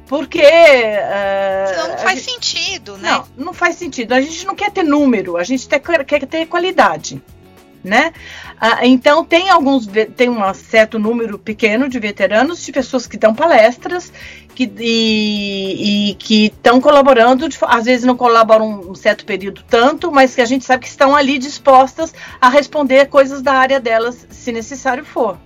[0.06, 0.42] Porque.
[0.42, 3.10] Uh, não faz gente, sentido, né?
[3.10, 4.12] Não, não faz sentido.
[4.12, 7.22] A gente não quer ter número, a gente quer, quer ter qualidade.
[7.82, 8.14] Né?
[8.58, 9.86] Ah, então tem alguns
[10.16, 14.10] tem um certo número pequeno de veteranos, de pessoas que dão palestras
[14.54, 20.34] que, e, e que estão colaborando, às vezes não colaboram um certo período tanto, mas
[20.34, 24.50] que a gente sabe que estão ali dispostas a responder coisas da área delas, se
[24.50, 25.36] necessário for.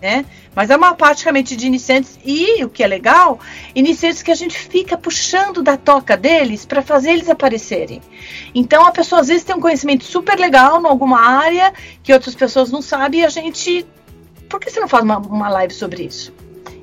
[0.00, 0.26] Né?
[0.54, 3.40] Mas é uma praticamente de iniciantes e o que é legal,
[3.74, 8.02] iniciantes que a gente fica puxando da toca deles para fazer eles aparecerem.
[8.54, 11.72] Então a pessoa às vezes tem um conhecimento super legal em alguma área
[12.02, 13.86] que outras pessoas não sabem e a gente,
[14.50, 16.32] por que você não faz uma, uma live sobre isso?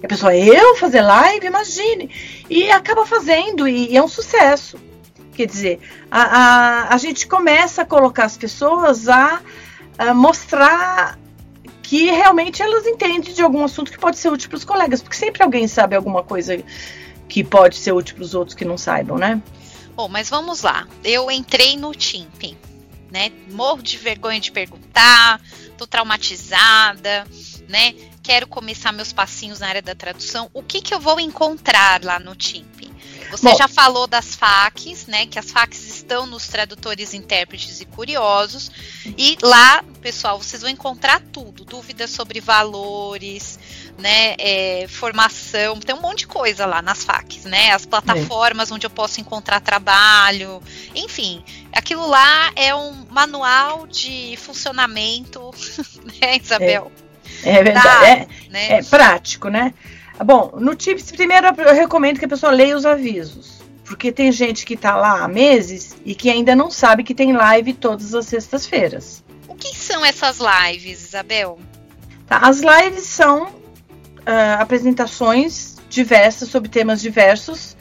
[0.02, 2.10] E a pessoa, eu fazer live, imagine,
[2.50, 4.78] e acaba fazendo e, e é um sucesso.
[5.34, 5.80] Quer dizer,
[6.12, 9.42] a, a, a gente começa a colocar as pessoas a,
[9.98, 11.18] a mostrar
[11.94, 15.16] que realmente elas entendem de algum assunto que pode ser útil para os colegas, porque
[15.16, 16.58] sempre alguém sabe alguma coisa
[17.30, 19.40] que pode ser útil para os outros que não saibam, né?
[19.96, 20.88] Bom, mas vamos lá.
[21.04, 22.58] Eu entrei no TIMP,
[23.12, 23.32] né?
[23.52, 25.40] Morro de vergonha de perguntar,
[25.78, 27.28] tô traumatizada,
[27.70, 27.94] né?
[28.24, 30.50] Quero começar meus passinhos na área da tradução.
[30.52, 32.83] O que que eu vou encontrar lá no TIMP?
[33.34, 35.26] Você Bom, já falou das FAQs, né?
[35.26, 38.70] Que as FAQs estão nos tradutores, intérpretes e curiosos.
[39.18, 43.58] E lá, pessoal, vocês vão encontrar tudo: dúvidas sobre valores,
[43.98, 44.36] né?
[44.38, 47.72] É, formação, tem um monte de coisa lá nas FAQs, né?
[47.72, 48.74] As plataformas é.
[48.76, 50.62] onde eu posso encontrar trabalho,
[50.94, 51.44] enfim.
[51.72, 55.50] Aquilo lá é um manual de funcionamento,
[56.22, 56.92] né, Isabel?
[57.44, 57.88] É, é verdade.
[57.88, 58.74] Tá, é, né?
[58.74, 59.74] é prático, né?
[60.24, 63.62] Bom, no Tips, primeiro eu recomendo que a pessoa leia os avisos.
[63.86, 67.34] Porque tem gente que está lá há meses e que ainda não sabe que tem
[67.34, 69.24] live todas as sextas-feiras.
[69.48, 71.60] O que são essas lives, Isabel?
[72.26, 77.76] Tá, as lives são uh, apresentações diversas sobre temas diversos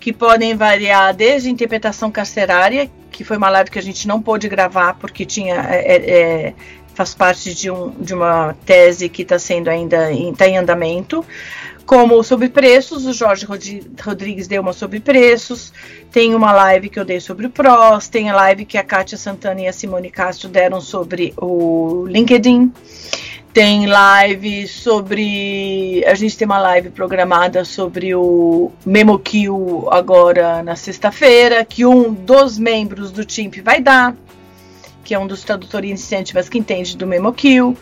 [0.00, 4.48] que podem variar desde interpretação carcerária, que foi uma live que a gente não pôde
[4.48, 6.54] gravar porque tinha é, é,
[6.94, 11.24] faz parte de, um, de uma tese que está sendo ainda em, tá em andamento,
[11.86, 15.72] como sobre preços, o Jorge Rodrigues deu uma sobre preços,
[16.10, 19.18] tem uma live que eu dei sobre o PROS, tem a live que a Kátia
[19.18, 22.72] Santana e a Simone Castro deram sobre o LinkedIn,
[23.52, 26.02] tem live sobre.
[26.06, 32.58] A gente tem uma live programada sobre o MemoQ agora na sexta-feira, que um dos
[32.58, 34.14] membros do TIMP vai dar
[35.02, 37.76] que é um dos tradutores iniciantes, mas que entende do MemoQ.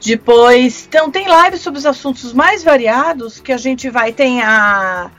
[0.00, 4.12] Depois, então, tem lives sobre os assuntos mais variados que a gente vai.
[4.12, 5.10] Tem a.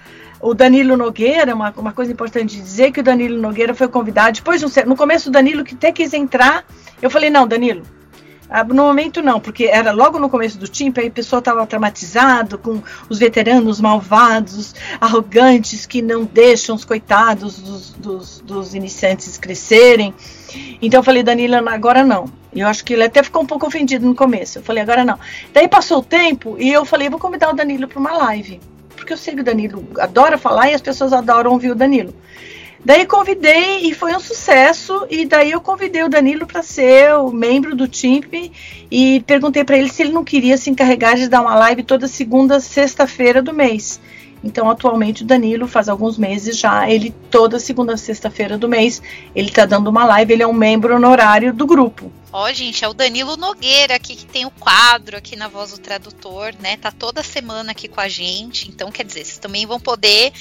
[0.41, 4.34] O Danilo Nogueira, uma, uma coisa importante de dizer que o Danilo Nogueira foi convidado.
[4.34, 6.66] Depois, no começo, o Danilo que até quis entrar.
[7.01, 7.84] Eu falei: não, Danilo,
[8.49, 11.66] ah, no momento não, porque era logo no começo do time, aí a pessoa estava
[11.66, 19.38] traumatizado com os veteranos malvados, arrogantes, que não deixam os coitados dos, dos, dos iniciantes
[19.38, 20.14] crescerem.
[20.82, 22.26] Então eu falei, Danilo, agora não.
[22.53, 24.60] E eu acho que ele até ficou um pouco ofendido no começo.
[24.60, 25.20] Eu falei, agora não.
[25.53, 28.60] Daí passou o tempo e eu falei, vou convidar o Danilo para uma live.
[28.95, 32.14] Porque eu sei que o Danilo adora falar e as pessoas adoram ouvir o Danilo.
[32.86, 35.08] Daí convidei e foi um sucesso.
[35.10, 38.51] E daí eu convidei o Danilo para ser o membro do TIMP
[38.91, 42.08] e perguntei para ele se ele não queria se encarregar de dar uma live toda
[42.08, 43.99] segunda, sexta-feira do mês.
[44.46, 49.02] Então, atualmente, o Danilo faz alguns meses já, ele toda segunda, sexta-feira do mês,
[49.36, 52.12] ele tá dando uma live, ele é um membro honorário do grupo.
[52.32, 55.72] Ó, oh, gente, é o Danilo Nogueira aqui que tem o quadro aqui na Voz
[55.72, 56.78] do Tradutor, né?
[56.78, 58.70] Tá toda semana aqui com a gente.
[58.70, 60.32] Então, quer dizer, vocês também vão poder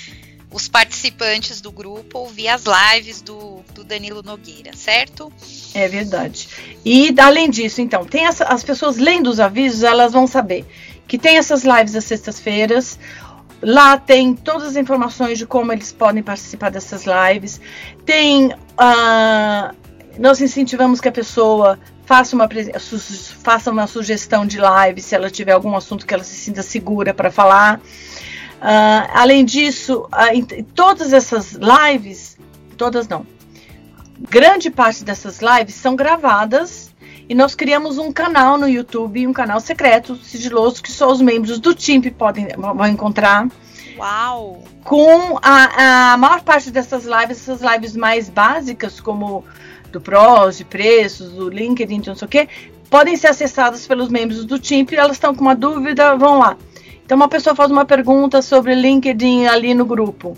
[0.53, 5.33] os participantes do grupo ouvir as lives do, do Danilo Nogueira, certo?
[5.73, 6.49] É verdade.
[6.85, 10.67] E além disso, então, tem essa, as pessoas lendo os avisos, elas vão saber
[11.07, 12.99] que tem essas lives às sextas-feiras.
[13.65, 17.61] Lá tem todas as informações de como eles podem participar dessas lives.
[18.05, 18.49] Tem.
[18.49, 19.75] Uh,
[20.19, 22.49] nós incentivamos que a pessoa faça uma,
[23.43, 27.15] faça uma sugestão de live se ela tiver algum assunto que ela se sinta segura
[27.15, 27.79] para falar.
[27.79, 32.39] Uh, além disso, uh, todas essas lives,
[32.77, 33.27] todas não,
[34.31, 36.94] grande parte dessas lives são gravadas
[37.29, 41.59] e nós criamos um canal no YouTube, um canal secreto, sigiloso, que só os membros
[41.59, 43.49] do TIMP podem vão encontrar.
[43.97, 44.63] Uau!
[44.83, 49.45] Com a, a maior parte dessas lives, essas lives mais básicas, como
[49.91, 52.49] do PROS, de preços, do LinkedIn, não sei o quê,
[52.91, 54.93] podem ser acessadas pelos membros do TIMP.
[54.93, 56.57] Elas estão com uma dúvida, vão lá.
[57.05, 60.37] Então, uma pessoa faz uma pergunta sobre LinkedIn ali no grupo.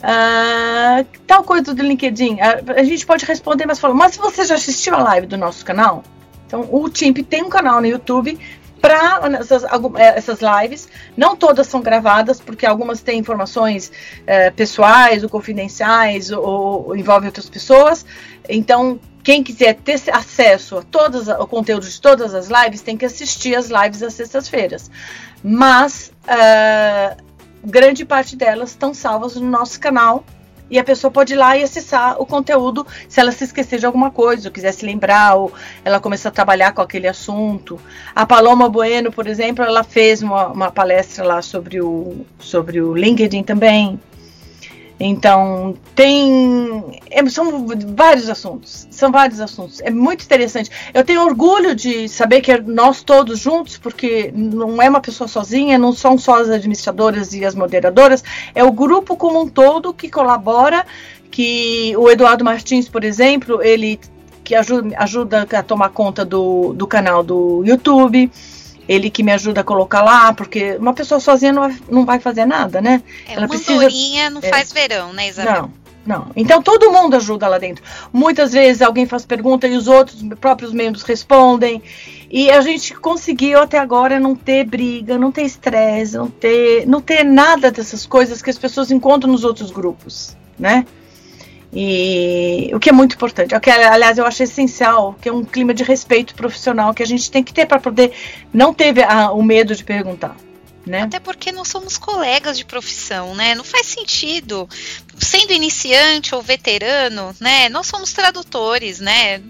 [0.00, 4.54] Uh, tal coisa do LinkedIn, a, a, gente pode responder, mas fala, mas você já
[4.54, 6.02] assistiu a live do nosso canal?
[6.50, 8.36] Então, o TIMP tem um canal no YouTube
[8.80, 10.88] para essas, é, essas, lives.
[11.16, 13.92] Não todas são gravadas, porque algumas têm informações
[14.26, 18.04] é, pessoais ou confidenciais ou, ou envolvem outras pessoas.
[18.48, 23.04] Então, quem quiser ter acesso a todas, o conteúdo de todas as lives tem que
[23.04, 24.90] assistir as lives às sextas-feiras
[25.42, 27.16] mas uh,
[27.64, 30.24] grande parte delas estão salvas no nosso canal
[30.70, 33.86] e a pessoa pode ir lá e acessar o conteúdo se ela se esquecer de
[33.86, 35.52] alguma coisa, ou quiser se lembrar, ou
[35.84, 37.80] ela começar a trabalhar com aquele assunto.
[38.14, 42.94] A Paloma Bueno, por exemplo, ela fez uma, uma palestra lá sobre o, sobre o
[42.94, 43.98] LinkedIn também.
[45.02, 47.00] Então, tem.
[47.10, 48.86] É, são vários assuntos.
[48.90, 49.80] São vários assuntos.
[49.80, 50.70] É muito interessante.
[50.92, 55.78] Eu tenho orgulho de saber que nós todos juntos, porque não é uma pessoa sozinha,
[55.78, 58.22] não são só as administradoras e as moderadoras,
[58.54, 60.86] é o grupo como um todo que colabora.
[61.30, 63.98] Que o Eduardo Martins, por exemplo, ele
[64.42, 68.30] que ajuda, ajuda a tomar conta do, do canal do YouTube
[68.90, 72.18] ele que me ajuda a colocar lá, porque uma pessoa sozinha não vai, não vai
[72.18, 73.00] fazer nada, né?
[73.24, 73.88] É, Ela uma precisa,
[74.30, 75.70] não é, faz verão, né, Isabel?
[76.04, 76.26] Não, não.
[76.34, 77.84] Então todo mundo ajuda lá dentro.
[78.12, 81.80] Muitas vezes alguém faz pergunta e os outros próprios membros respondem.
[82.28, 87.00] E a gente conseguiu até agora não ter briga, não ter estresse, não ter, não
[87.00, 90.84] ter nada dessas coisas que as pessoas encontram nos outros grupos, né?
[91.72, 95.44] E o que é muito importante, o que aliás eu acho essencial, que é um
[95.44, 98.12] clima de respeito profissional que a gente tem que ter para poder
[98.52, 100.36] não ter a, o medo de perguntar.
[100.84, 101.02] Né?
[101.02, 103.54] Até porque não somos colegas de profissão, né?
[103.54, 104.68] Não faz sentido.
[105.18, 107.68] Sendo iniciante ou veterano, né?
[107.68, 109.40] Nós somos tradutores, né?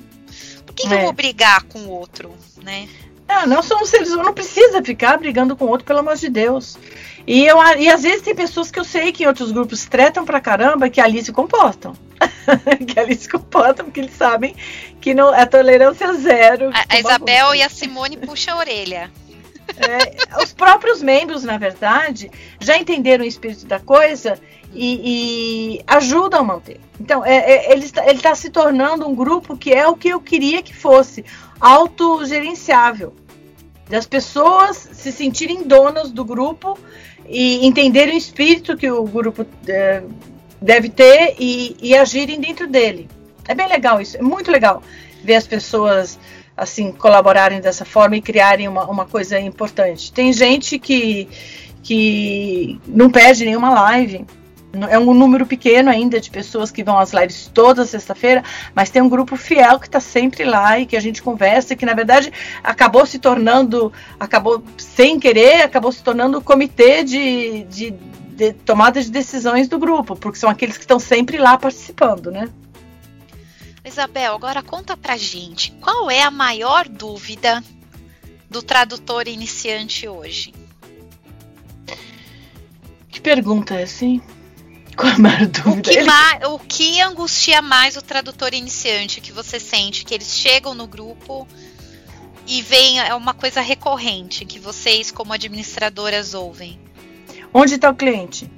[0.67, 0.95] Por que, é.
[0.95, 2.89] eu vou brigar com o outro, né?
[3.29, 6.77] Não, não somos seres não precisa ficar brigando com o outro, pelo amor de Deus.
[7.27, 10.25] E, eu, e às vezes tem pessoas que eu sei que em outros grupos tretam
[10.25, 11.95] pra caramba que ali se comportam.
[12.87, 14.55] que ali se comportam porque eles sabem
[15.01, 16.71] que não, a tolerância é zero.
[16.75, 19.11] A, a Isabel e a Simone puxam a orelha.
[19.77, 22.31] É, os próprios membros, na verdade,
[22.61, 24.39] já entenderam o espírito da coisa
[24.75, 26.81] e, e ajudam a manter.
[26.99, 30.63] Então, é, é, ele está se tornando um grupo que é o que eu queria
[30.63, 31.25] que fosse
[31.61, 33.15] autogerenciável.
[33.89, 36.79] Das pessoas se sentirem donas do grupo
[37.29, 40.03] e entenderem o espírito que o grupo é,
[40.61, 43.09] deve ter e, e agirem dentro dele.
[43.49, 44.83] É bem legal isso, é muito legal
[45.23, 46.19] ver as pessoas
[46.57, 50.13] assim colaborarem dessa forma e criarem uma, uma coisa importante.
[50.13, 51.27] Tem gente que,
[51.83, 54.27] que não perde nenhuma live.
[54.89, 59.03] É um número pequeno ainda de pessoas que vão às lives toda sexta-feira, mas tem
[59.03, 61.93] um grupo fiel que está sempre lá e que a gente conversa, e que na
[61.93, 62.33] verdade
[62.63, 67.95] acabou se tornando, acabou sem querer, acabou se tornando o comitê de, de
[68.41, 72.49] de tomada de decisões do grupo, porque são aqueles que estão sempre lá participando, né?
[73.85, 77.63] Isabel, agora conta pra gente, qual é a maior dúvida
[78.49, 80.55] do tradutor iniciante hoje?
[83.11, 84.23] Que pergunta é assim?
[84.97, 85.91] Qual a maior dúvida?
[85.91, 86.47] O que, Ele...
[86.47, 91.47] o que angustia mais o tradutor iniciante que você sente que eles chegam no grupo
[92.47, 96.79] e vem é uma coisa recorrente que vocês como administradoras ouvem?
[97.53, 98.51] Onde está o cliente?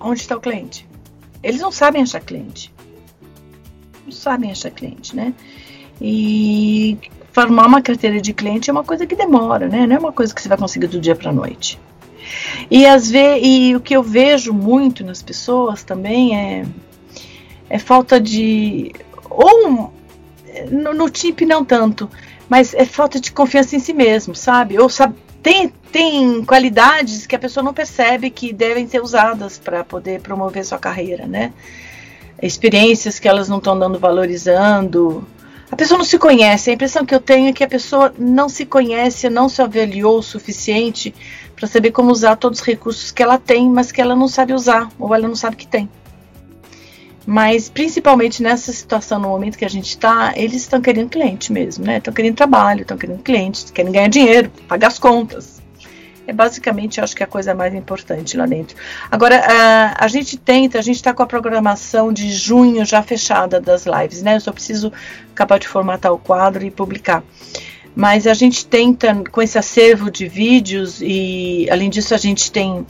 [0.00, 0.86] onde está o cliente.
[1.42, 2.72] Eles não sabem achar cliente.
[4.04, 5.34] Não sabem achar cliente, né?
[6.00, 6.98] E
[7.32, 9.86] formar uma carteira de cliente é uma coisa que demora, né?
[9.86, 11.78] Não é uma coisa que você vai conseguir do dia para noite.
[12.70, 16.66] E, às vezes, e o que eu vejo muito nas pessoas também é,
[17.70, 18.92] é falta de.
[19.30, 19.92] Ou
[20.70, 22.10] no, no TIP não tanto,
[22.48, 24.78] mas é falta de confiança em si mesmo, sabe?
[24.78, 25.14] Ou sabe,
[25.48, 30.62] tem, tem qualidades que a pessoa não percebe que devem ser usadas para poder promover
[30.62, 31.54] sua carreira, né?
[32.42, 35.26] Experiências que elas não estão dando valorizando.
[35.70, 36.68] A pessoa não se conhece.
[36.68, 40.18] A impressão que eu tenho é que a pessoa não se conhece, não se avaliou
[40.18, 41.14] o suficiente
[41.56, 44.52] para saber como usar todos os recursos que ela tem, mas que ela não sabe
[44.52, 45.88] usar ou ela não sabe que tem.
[47.30, 51.84] Mas principalmente nessa situação, no momento que a gente está, eles estão querendo cliente mesmo,
[51.84, 51.98] né?
[51.98, 55.60] Estão querendo trabalho, estão querendo clientes, querem ganhar dinheiro, pagar as contas.
[56.26, 58.74] É basicamente, eu acho que é a coisa mais importante lá dentro.
[59.10, 63.60] Agora, a, a gente tenta, a gente está com a programação de junho já fechada
[63.60, 64.36] das lives, né?
[64.36, 64.90] Eu só preciso
[65.30, 67.22] acabar de formatar o quadro e publicar
[67.96, 72.86] mas a gente tenta com esse acervo de vídeos e além disso a gente tem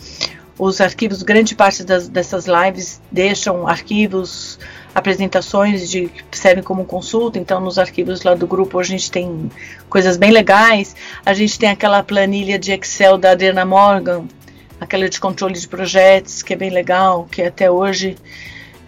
[0.59, 4.59] os arquivos, grande parte das, dessas lives deixam arquivos,
[4.95, 7.39] apresentações de, que servem como consulta.
[7.39, 9.51] Então, nos arquivos lá do grupo a gente tem
[9.89, 10.97] coisas bem legais.
[11.25, 14.27] A gente tem aquela planilha de Excel da Adriana Morgan,
[14.81, 18.17] aquela de controle de projetos, que é bem legal, que até hoje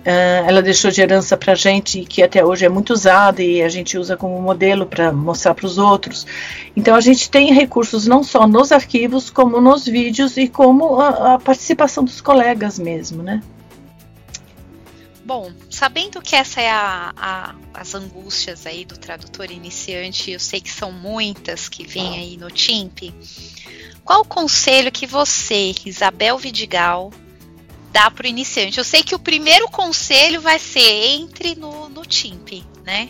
[0.01, 3.63] Uh, ela deixou de herança para a gente, que até hoje é muito usada e
[3.63, 6.27] a gente usa como modelo para mostrar para os outros.
[6.75, 11.35] Então a gente tem recursos não só nos arquivos, como nos vídeos e como a,
[11.35, 13.43] a participação dos colegas mesmo, né?
[15.23, 20.61] Bom, sabendo que essa é a, a, as angústias aí do tradutor iniciante, eu sei
[20.61, 23.15] que são muitas que vêm aí no TIMP,
[24.03, 27.13] qual o conselho que você, Isabel Vidigal,
[27.93, 28.79] dá para o iniciante?
[28.79, 33.09] Eu sei que o primeiro conselho vai ser entre no, no TIMP, né?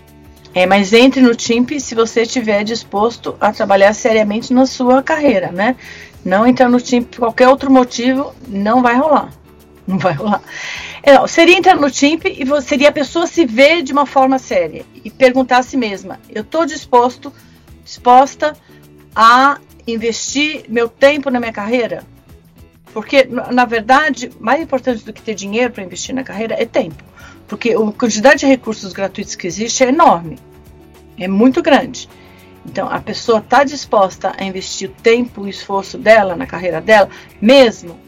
[0.54, 5.52] É, mas entre no TIMP se você estiver disposto a trabalhar seriamente na sua carreira,
[5.52, 5.76] né?
[6.24, 9.32] Não entrar no TIMP por qualquer outro motivo, não vai rolar.
[9.86, 10.42] Não vai rolar.
[11.02, 14.84] É, seria entrar no TIMP e seria a pessoa se ver de uma forma séria
[15.04, 17.32] e perguntar a si mesma: eu estou disposto,
[17.84, 18.56] disposta
[19.14, 22.04] a investir meu tempo na minha carreira?
[22.92, 27.02] Porque, na verdade, mais importante do que ter dinheiro para investir na carreira é tempo.
[27.46, 30.38] Porque a quantidade de recursos gratuitos que existe é enorme.
[31.16, 32.08] É muito grande.
[32.66, 36.80] Então, a pessoa está disposta a investir o tempo e o esforço dela na carreira
[36.80, 37.08] dela,
[37.40, 37.98] mesmo?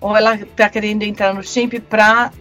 [0.00, 2.32] Ou ela está querendo entrar no TIMP para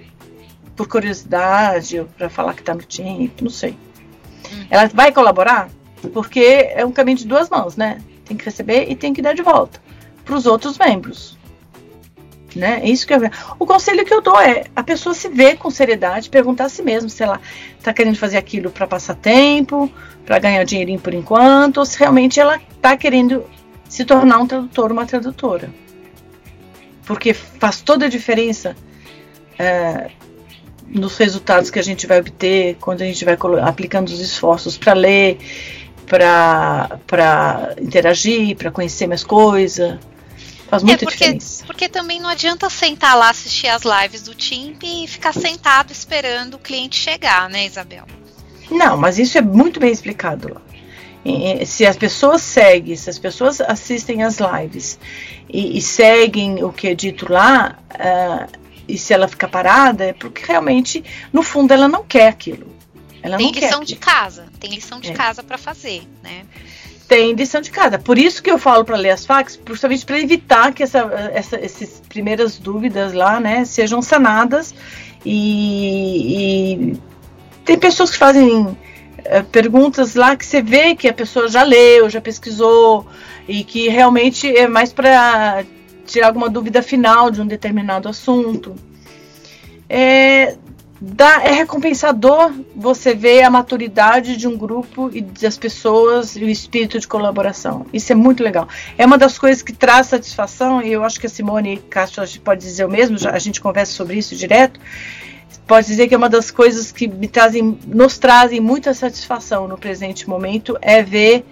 [0.75, 3.71] por curiosidade, ou para falar que está no TIMP, não sei.
[3.71, 4.67] Hum.
[4.69, 5.69] Ela vai colaborar?
[6.13, 7.99] Porque é um caminho de duas mãos, né?
[8.25, 9.81] Tem que receber e tem que dar de volta
[10.23, 11.36] para os outros membros
[12.55, 12.79] né?
[12.83, 13.19] É isso que eu
[13.59, 16.81] O conselho que eu dou é a pessoa se ver com seriedade, perguntar a si
[16.81, 17.39] mesma se ela
[17.77, 19.91] está querendo fazer aquilo para passar tempo,
[20.25, 23.43] para ganhar dinheirinho por enquanto, ou se realmente ela está querendo
[23.87, 25.69] se tornar um tradutor, uma tradutora.
[27.05, 28.75] Porque faz toda a diferença
[29.57, 30.11] é,
[30.87, 34.93] nos resultados que a gente vai obter quando a gente vai aplicando os esforços para
[34.93, 35.37] ler,
[36.05, 39.97] para interagir, para conhecer mais coisas
[40.69, 41.65] Faz muita é porque, diferença.
[41.65, 46.55] Porque também não adianta sentar lá, assistir as lives do Timp e ficar sentado esperando
[46.55, 48.05] o cliente chegar, né, Isabel?
[48.69, 50.61] Não, mas isso é muito bem explicado lá.
[51.65, 54.97] Se as pessoas seguem, se as pessoas assistem as lives
[55.49, 58.57] e, e seguem o que é dito lá, uh,
[58.87, 61.03] e se ela ficar parada, é porque realmente,
[61.33, 62.77] no fundo, ela não quer aquilo.
[63.21, 65.13] Ela tem lição de casa, tem lição de é.
[65.13, 66.45] casa para fazer, né?
[67.07, 67.97] Tem lição de casa.
[67.97, 70.99] Por isso que eu falo para ler as facs, justamente para evitar que essa,
[71.33, 74.75] essa, essas primeiras dúvidas lá, né, sejam sanadas.
[75.25, 76.97] E, e
[77.63, 78.77] tem pessoas que fazem
[79.23, 83.07] é, perguntas lá que você vê que a pessoa já leu, já pesquisou
[83.47, 85.63] e que realmente é mais para
[86.05, 88.75] tirar alguma dúvida final de um determinado assunto.
[89.89, 90.57] É,
[90.99, 96.49] dá, é recompensador você ver a maturidade de um grupo e das pessoas e o
[96.49, 97.85] espírito de colaboração.
[97.93, 98.67] Isso é muito legal.
[98.97, 102.61] É uma das coisas que traz satisfação, e eu acho que a Simone Castro pode
[102.61, 104.79] dizer o mesmo, já, a gente conversa sobre isso direto.
[105.65, 109.77] Pode dizer que é uma das coisas que me trazem, nos trazem muita satisfação no
[109.77, 111.45] presente momento é ver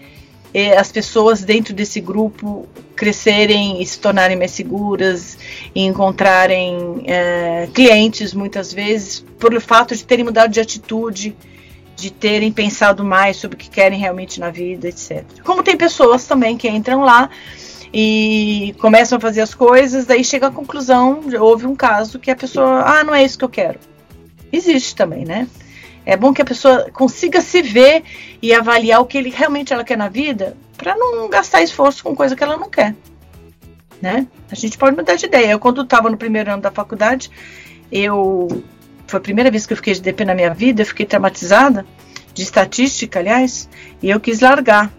[0.78, 5.38] as pessoas dentro desse grupo crescerem e se tornarem mais seguras
[5.76, 11.36] e encontrarem é, clientes muitas vezes pelo fato de terem mudado de atitude,
[11.96, 15.26] de terem pensado mais sobre o que querem realmente na vida, etc.
[15.44, 17.30] Como tem pessoas também que entram lá
[17.94, 22.36] e começam a fazer as coisas, daí chega à conclusão, houve um caso que a
[22.36, 23.80] pessoa, ah, não é isso que eu quero.
[24.52, 25.48] Existe também, né?
[26.06, 28.04] É bom que a pessoa consiga se ver
[28.42, 32.16] e avaliar o que ele, realmente ela quer na vida, para não gastar esforço com
[32.16, 32.96] coisa que ela não quer.
[34.02, 34.28] Né?
[34.52, 35.52] A gente pode mudar de ideia.
[35.52, 37.32] Eu, quando estava no primeiro ano da faculdade,
[37.92, 38.64] eu
[39.08, 41.86] foi a primeira vez que eu fiquei de DP na minha vida, eu fiquei traumatizada
[42.34, 43.70] de estatística, aliás,
[44.02, 44.92] e eu quis largar.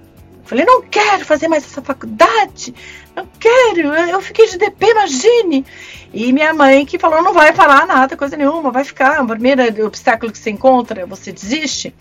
[0.46, 2.72] Falei, não quero fazer mais essa faculdade,
[3.16, 5.66] não quero, eu fiquei de DP, imagine.
[6.14, 9.84] E minha mãe que falou, não vai falar nada, coisa nenhuma, vai ficar, o primeiro
[9.84, 11.92] obstáculo que você encontra, você desiste.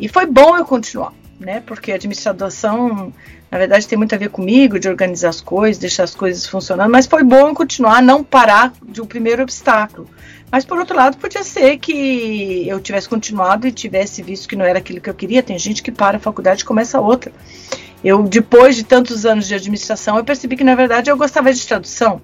[0.00, 3.12] E foi bom eu continuar, né, porque a administração,
[3.50, 6.90] na verdade, tem muito a ver comigo, de organizar as coisas, deixar as coisas funcionando,
[6.90, 10.08] mas foi bom eu continuar, não parar de um primeiro obstáculo.
[10.50, 14.64] Mas por outro lado, podia ser que eu tivesse continuado e tivesse visto que não
[14.64, 15.42] era aquilo que eu queria.
[15.42, 17.30] Tem gente que para a faculdade e começa outra.
[18.02, 21.66] Eu, depois de tantos anos de administração, eu percebi que na verdade eu gostava de
[21.66, 22.22] tradução.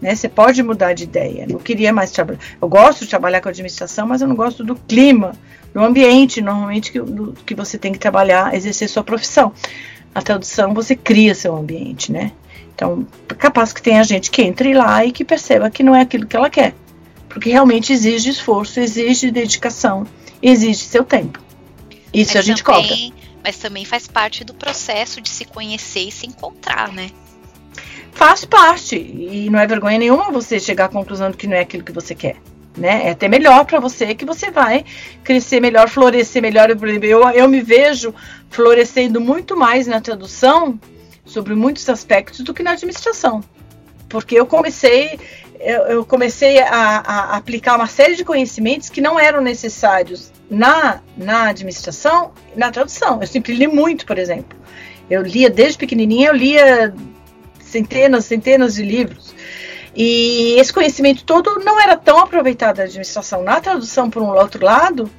[0.00, 0.14] Né?
[0.14, 1.46] Você pode mudar de ideia.
[1.48, 2.40] Não queria mais trabalhar.
[2.60, 5.32] Eu gosto de trabalhar com administração, mas eu não gosto do clima,
[5.72, 9.52] do ambiente, normalmente que, do, que você tem que trabalhar, exercer sua profissão.
[10.12, 12.32] A tradução você cria seu ambiente, né?
[12.74, 13.06] Então,
[13.38, 16.36] capaz que tenha gente que entre lá e que perceba que não é aquilo que
[16.36, 16.74] ela quer
[17.36, 20.06] porque realmente exige esforço, exige dedicação,
[20.40, 21.38] exige seu tempo.
[22.10, 23.30] Isso mas a gente também, cobra.
[23.44, 27.10] Mas também faz parte do processo de se conhecer e se encontrar, né?
[28.12, 28.96] Faz parte.
[28.96, 31.92] E não é vergonha nenhuma você chegar à conclusão de que não é aquilo que
[31.92, 32.36] você quer.
[32.74, 33.08] Né?
[33.08, 34.82] É até melhor para você que você vai
[35.22, 36.70] crescer melhor, florescer melhor.
[36.70, 38.14] Eu, eu me vejo
[38.48, 40.80] florescendo muito mais na tradução
[41.22, 43.44] sobre muitos aspectos do que na administração.
[44.08, 45.18] Porque eu comecei,
[45.66, 51.00] eu, eu comecei a, a, aplicar uma série de conhecimentos que não eram necessários na,
[51.16, 53.20] na administração na tradução.
[53.20, 54.56] Eu sempre li muito, por exemplo.
[55.10, 56.94] Eu lia desde pequenininha, eu lia
[57.58, 59.34] centenas, centenas de livros.
[59.92, 63.42] E esse conhecimento todo não era tão aproveitado na administração.
[63.42, 65.10] Na tradução, por um outro lado,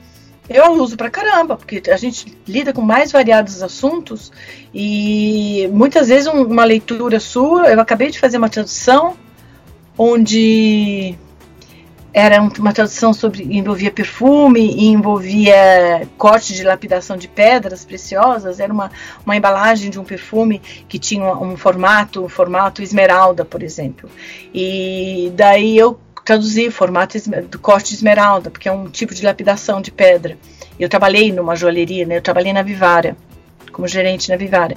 [0.47, 4.31] eu uso pra caramba, porque a gente lida com mais variados assuntos
[4.73, 9.17] e muitas vezes um, uma leitura sua, eu acabei de fazer uma tradução
[9.97, 11.17] onde
[12.13, 18.59] era uma tradução sobre envolvia perfume e envolvia corte de lapidação de pedras preciosas.
[18.59, 18.89] Era uma,
[19.23, 24.09] uma embalagem de um perfume que tinha um formato um formato esmeralda por exemplo.
[24.51, 27.17] E daí eu traduzi formato
[27.49, 30.39] do corte de esmeralda porque é um tipo de lapidação de pedra.
[30.79, 32.17] Eu trabalhei numa joalheria né?
[32.17, 33.15] Eu trabalhei na Vivara
[33.71, 34.75] como gerente na Vivara.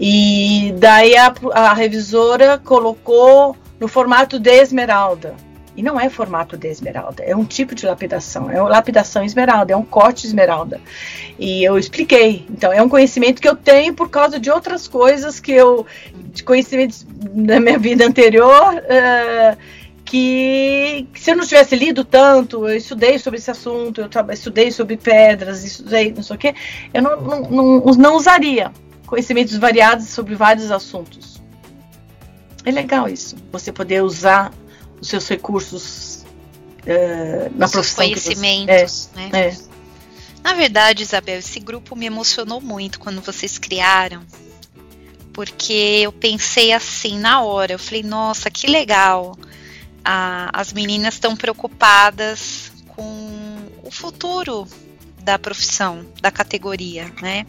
[0.00, 5.34] E daí a, a revisora colocou no formato de esmeralda.
[5.76, 9.72] E não é formato de esmeralda, é um tipo de lapidação, é uma lapidação esmeralda,
[9.72, 10.80] é um corte esmeralda.
[11.36, 12.46] E eu expliquei.
[12.48, 15.84] Então, é um conhecimento que eu tenho por causa de outras coisas que eu,
[16.32, 19.56] de conhecimentos da minha vida anterior, uh,
[20.04, 24.96] que, se eu não tivesse lido tanto, eu estudei sobre esse assunto, eu estudei sobre
[24.96, 26.54] pedras, estudei não sei o quê,
[26.92, 28.70] eu não, não, não, não usaria
[29.06, 31.33] conhecimentos variados sobre vários assuntos.
[32.64, 34.52] É legal isso, você poder usar
[35.00, 36.24] os seus recursos
[36.82, 38.04] uh, na profissão.
[38.04, 39.20] Conhecimentos, você...
[39.20, 39.48] é, né?
[39.48, 39.74] É.
[40.42, 44.22] Na verdade, Isabel, esse grupo me emocionou muito quando vocês criaram,
[45.32, 49.36] porque eu pensei assim na hora, eu falei, nossa, que legal.
[50.04, 54.68] Ah, as meninas estão preocupadas com o futuro
[55.22, 57.46] da profissão, da categoria, né?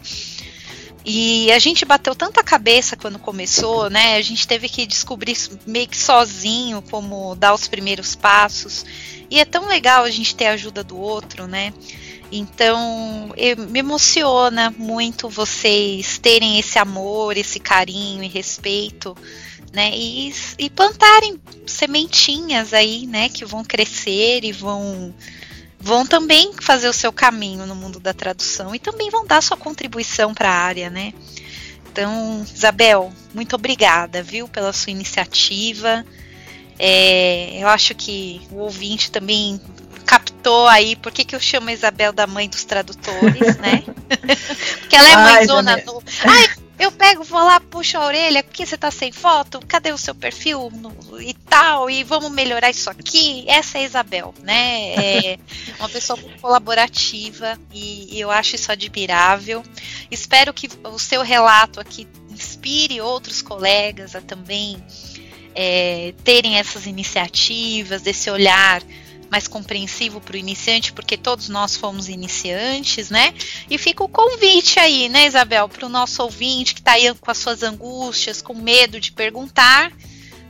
[1.08, 4.16] E a gente bateu tanta cabeça quando começou, né?
[4.16, 8.84] A gente teve que descobrir meio que sozinho como dar os primeiros passos.
[9.30, 11.72] E é tão legal a gente ter a ajuda do outro, né?
[12.32, 19.16] Então, eu, me emociona muito vocês terem esse amor, esse carinho e respeito,
[19.72, 19.92] né?
[19.94, 23.28] E, e plantarem sementinhas aí, né?
[23.28, 25.14] Que vão crescer e vão
[25.86, 29.56] vão também fazer o seu caminho no mundo da tradução e também vão dar sua
[29.56, 31.14] contribuição para a área, né?
[31.92, 36.04] Então, Isabel, muito obrigada, viu, pela sua iniciativa.
[36.76, 39.60] É, eu acho que o ouvinte também
[40.04, 43.84] captou aí por que, que eu chamo a Isabel da mãe dos tradutores, né?
[44.80, 45.76] Porque ela é mãezona.
[45.86, 46.02] No...
[46.24, 46.48] Ai,
[46.78, 49.60] eu pego, vou lá, puxo a orelha, porque você tá sem foto?
[49.66, 51.88] Cadê o seu perfil no, e tal?
[51.88, 53.44] E vamos melhorar isso aqui.
[53.48, 54.94] Essa é a Isabel, né?
[54.94, 55.38] É
[55.80, 59.62] uma pessoa colaborativa e, e eu acho isso admirável.
[60.10, 64.76] Espero que o seu relato aqui inspire outros colegas a também
[65.54, 68.82] é, terem essas iniciativas, desse olhar
[69.30, 73.34] mais compreensivo para o iniciante, porque todos nós fomos iniciantes, né?
[73.70, 77.30] E fica o convite aí, né, Isabel, para o nosso ouvinte que está aí com
[77.30, 79.92] as suas angústias, com medo de perguntar.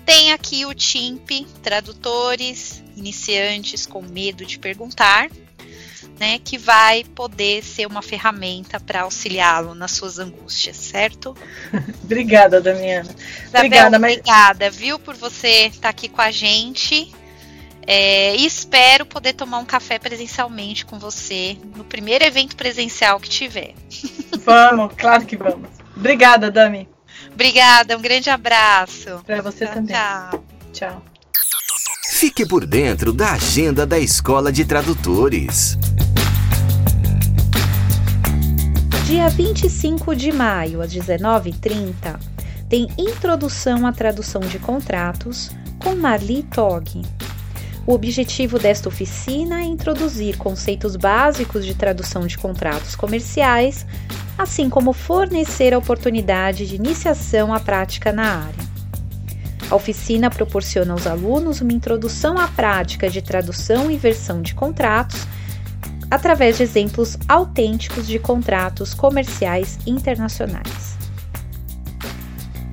[0.05, 5.29] Tem aqui o TIMP, tradutores, iniciantes com medo de perguntar,
[6.19, 11.37] né, que vai poder ser uma ferramenta para auxiliá-lo nas suas angústias, certo?
[12.05, 13.11] obrigada, Damiana.
[13.45, 14.13] Isabel, obrigada, mas...
[14.13, 17.13] obrigada, viu, por você estar tá aqui com a gente.
[17.87, 23.29] É, e espero poder tomar um café presencialmente com você no primeiro evento presencial que
[23.29, 23.75] tiver.
[24.45, 25.69] Vamos, claro que vamos.
[25.97, 26.89] Obrigada, Dami.
[27.33, 29.21] Obrigada, um grande abraço.
[29.25, 29.95] Para você tchau, também.
[29.95, 30.45] Tchau.
[30.73, 31.03] Tchau.
[32.11, 35.77] Fique por dentro da agenda da Escola de Tradutores.
[39.05, 42.19] Dia 25 de maio, às 19h30,
[42.69, 47.03] tem Introdução à Tradução de Contratos com Marli Tog.
[47.87, 53.87] O objetivo desta oficina é introduzir conceitos básicos de tradução de contratos comerciais,
[54.37, 58.67] assim como fornecer a oportunidade de iniciação à prática na área.
[59.71, 65.25] A oficina proporciona aos alunos uma introdução à prática de tradução e versão de contratos
[66.11, 70.96] através de exemplos autênticos de contratos comerciais internacionais.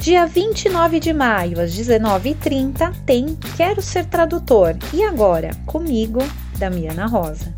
[0.03, 4.75] Dia 29 de maio, às 19h30, tem Quero Ser Tradutor.
[4.93, 5.51] E agora?
[5.65, 6.19] Comigo,
[6.57, 7.53] Damiana Rosa.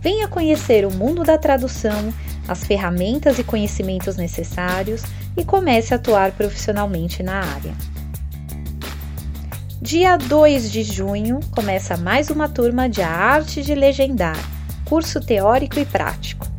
[0.00, 2.12] Venha conhecer o mundo da tradução,
[2.48, 5.04] as ferramentas e conhecimentos necessários
[5.36, 7.72] e comece a atuar profissionalmente na área.
[9.80, 14.36] Dia 2 de junho começa mais uma turma de A Arte de Legendar,
[14.84, 16.51] curso teórico e prático.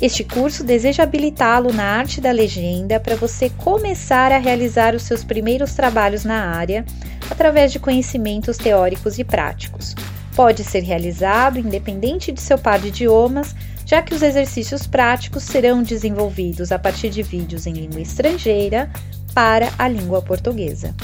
[0.00, 5.24] Este curso deseja habilitá-lo na arte da legenda para você começar a realizar os seus
[5.24, 6.84] primeiros trabalhos na área
[7.30, 9.94] através de conhecimentos teóricos e práticos.
[10.34, 13.54] Pode ser realizado independente de seu par de idiomas,
[13.86, 18.90] já que os exercícios práticos serão desenvolvidos a partir de vídeos em língua estrangeira
[19.32, 20.94] para a língua portuguesa.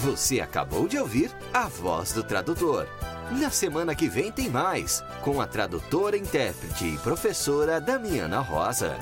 [0.00, 2.88] Você acabou de ouvir a voz do tradutor.
[3.32, 8.96] Na semana que vem tem mais, com a tradutora, intérprete e professora Damiana Rosa.